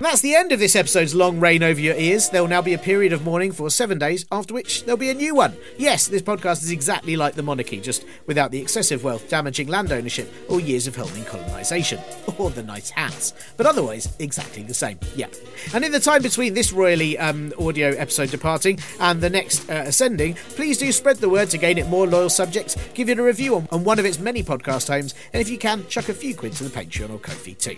[0.00, 2.30] That's the end of this episode's long reign over your ears.
[2.30, 5.10] There will now be a period of mourning for seven days, after which there'll be
[5.10, 5.54] a new one.
[5.76, 9.92] Yes, this podcast is exactly like the monarchy, just without the excessive wealth damaging land
[9.92, 12.00] ownership or years of helming colonisation,
[12.38, 14.98] or the nice hats, but otherwise exactly the same.
[15.14, 15.26] Yeah.
[15.74, 19.84] And in the time between this royally um, audio episode departing and the next uh,
[19.86, 23.22] ascending, please do spread the word to gain it more loyal subjects, give it a
[23.22, 26.14] review on, on one of its many podcast homes, and if you can, chuck a
[26.14, 27.76] few quid to the Patreon or Ko-fi too.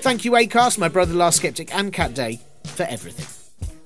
[0.00, 3.26] Thank you, Acast, my brother Last Skeptic, and Cat Day for everything.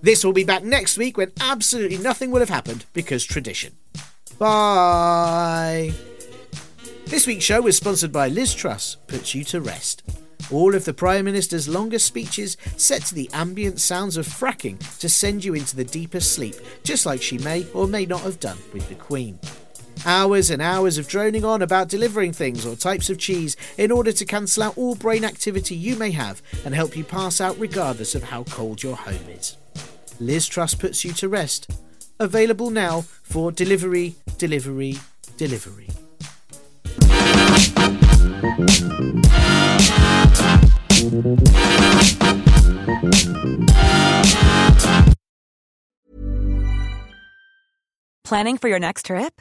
[0.00, 3.74] This will be back next week when absolutely nothing will have happened because tradition.
[4.38, 5.92] Bye.
[7.06, 10.02] This week's show was sponsored by Liz Truss, Puts You to Rest.
[10.52, 15.08] All of the Prime Minister's longest speeches set to the ambient sounds of fracking to
[15.08, 16.54] send you into the deepest sleep,
[16.84, 19.38] just like she may or may not have done with the Queen.
[20.06, 24.12] Hours and hours of droning on about delivering things or types of cheese in order
[24.12, 28.14] to cancel out all brain activity you may have and help you pass out regardless
[28.14, 29.56] of how cold your home is.
[30.20, 31.70] Liz Truss puts you to rest.
[32.20, 34.98] Available now for delivery, delivery,
[35.36, 35.88] delivery.
[48.24, 49.40] Planning for your next trip?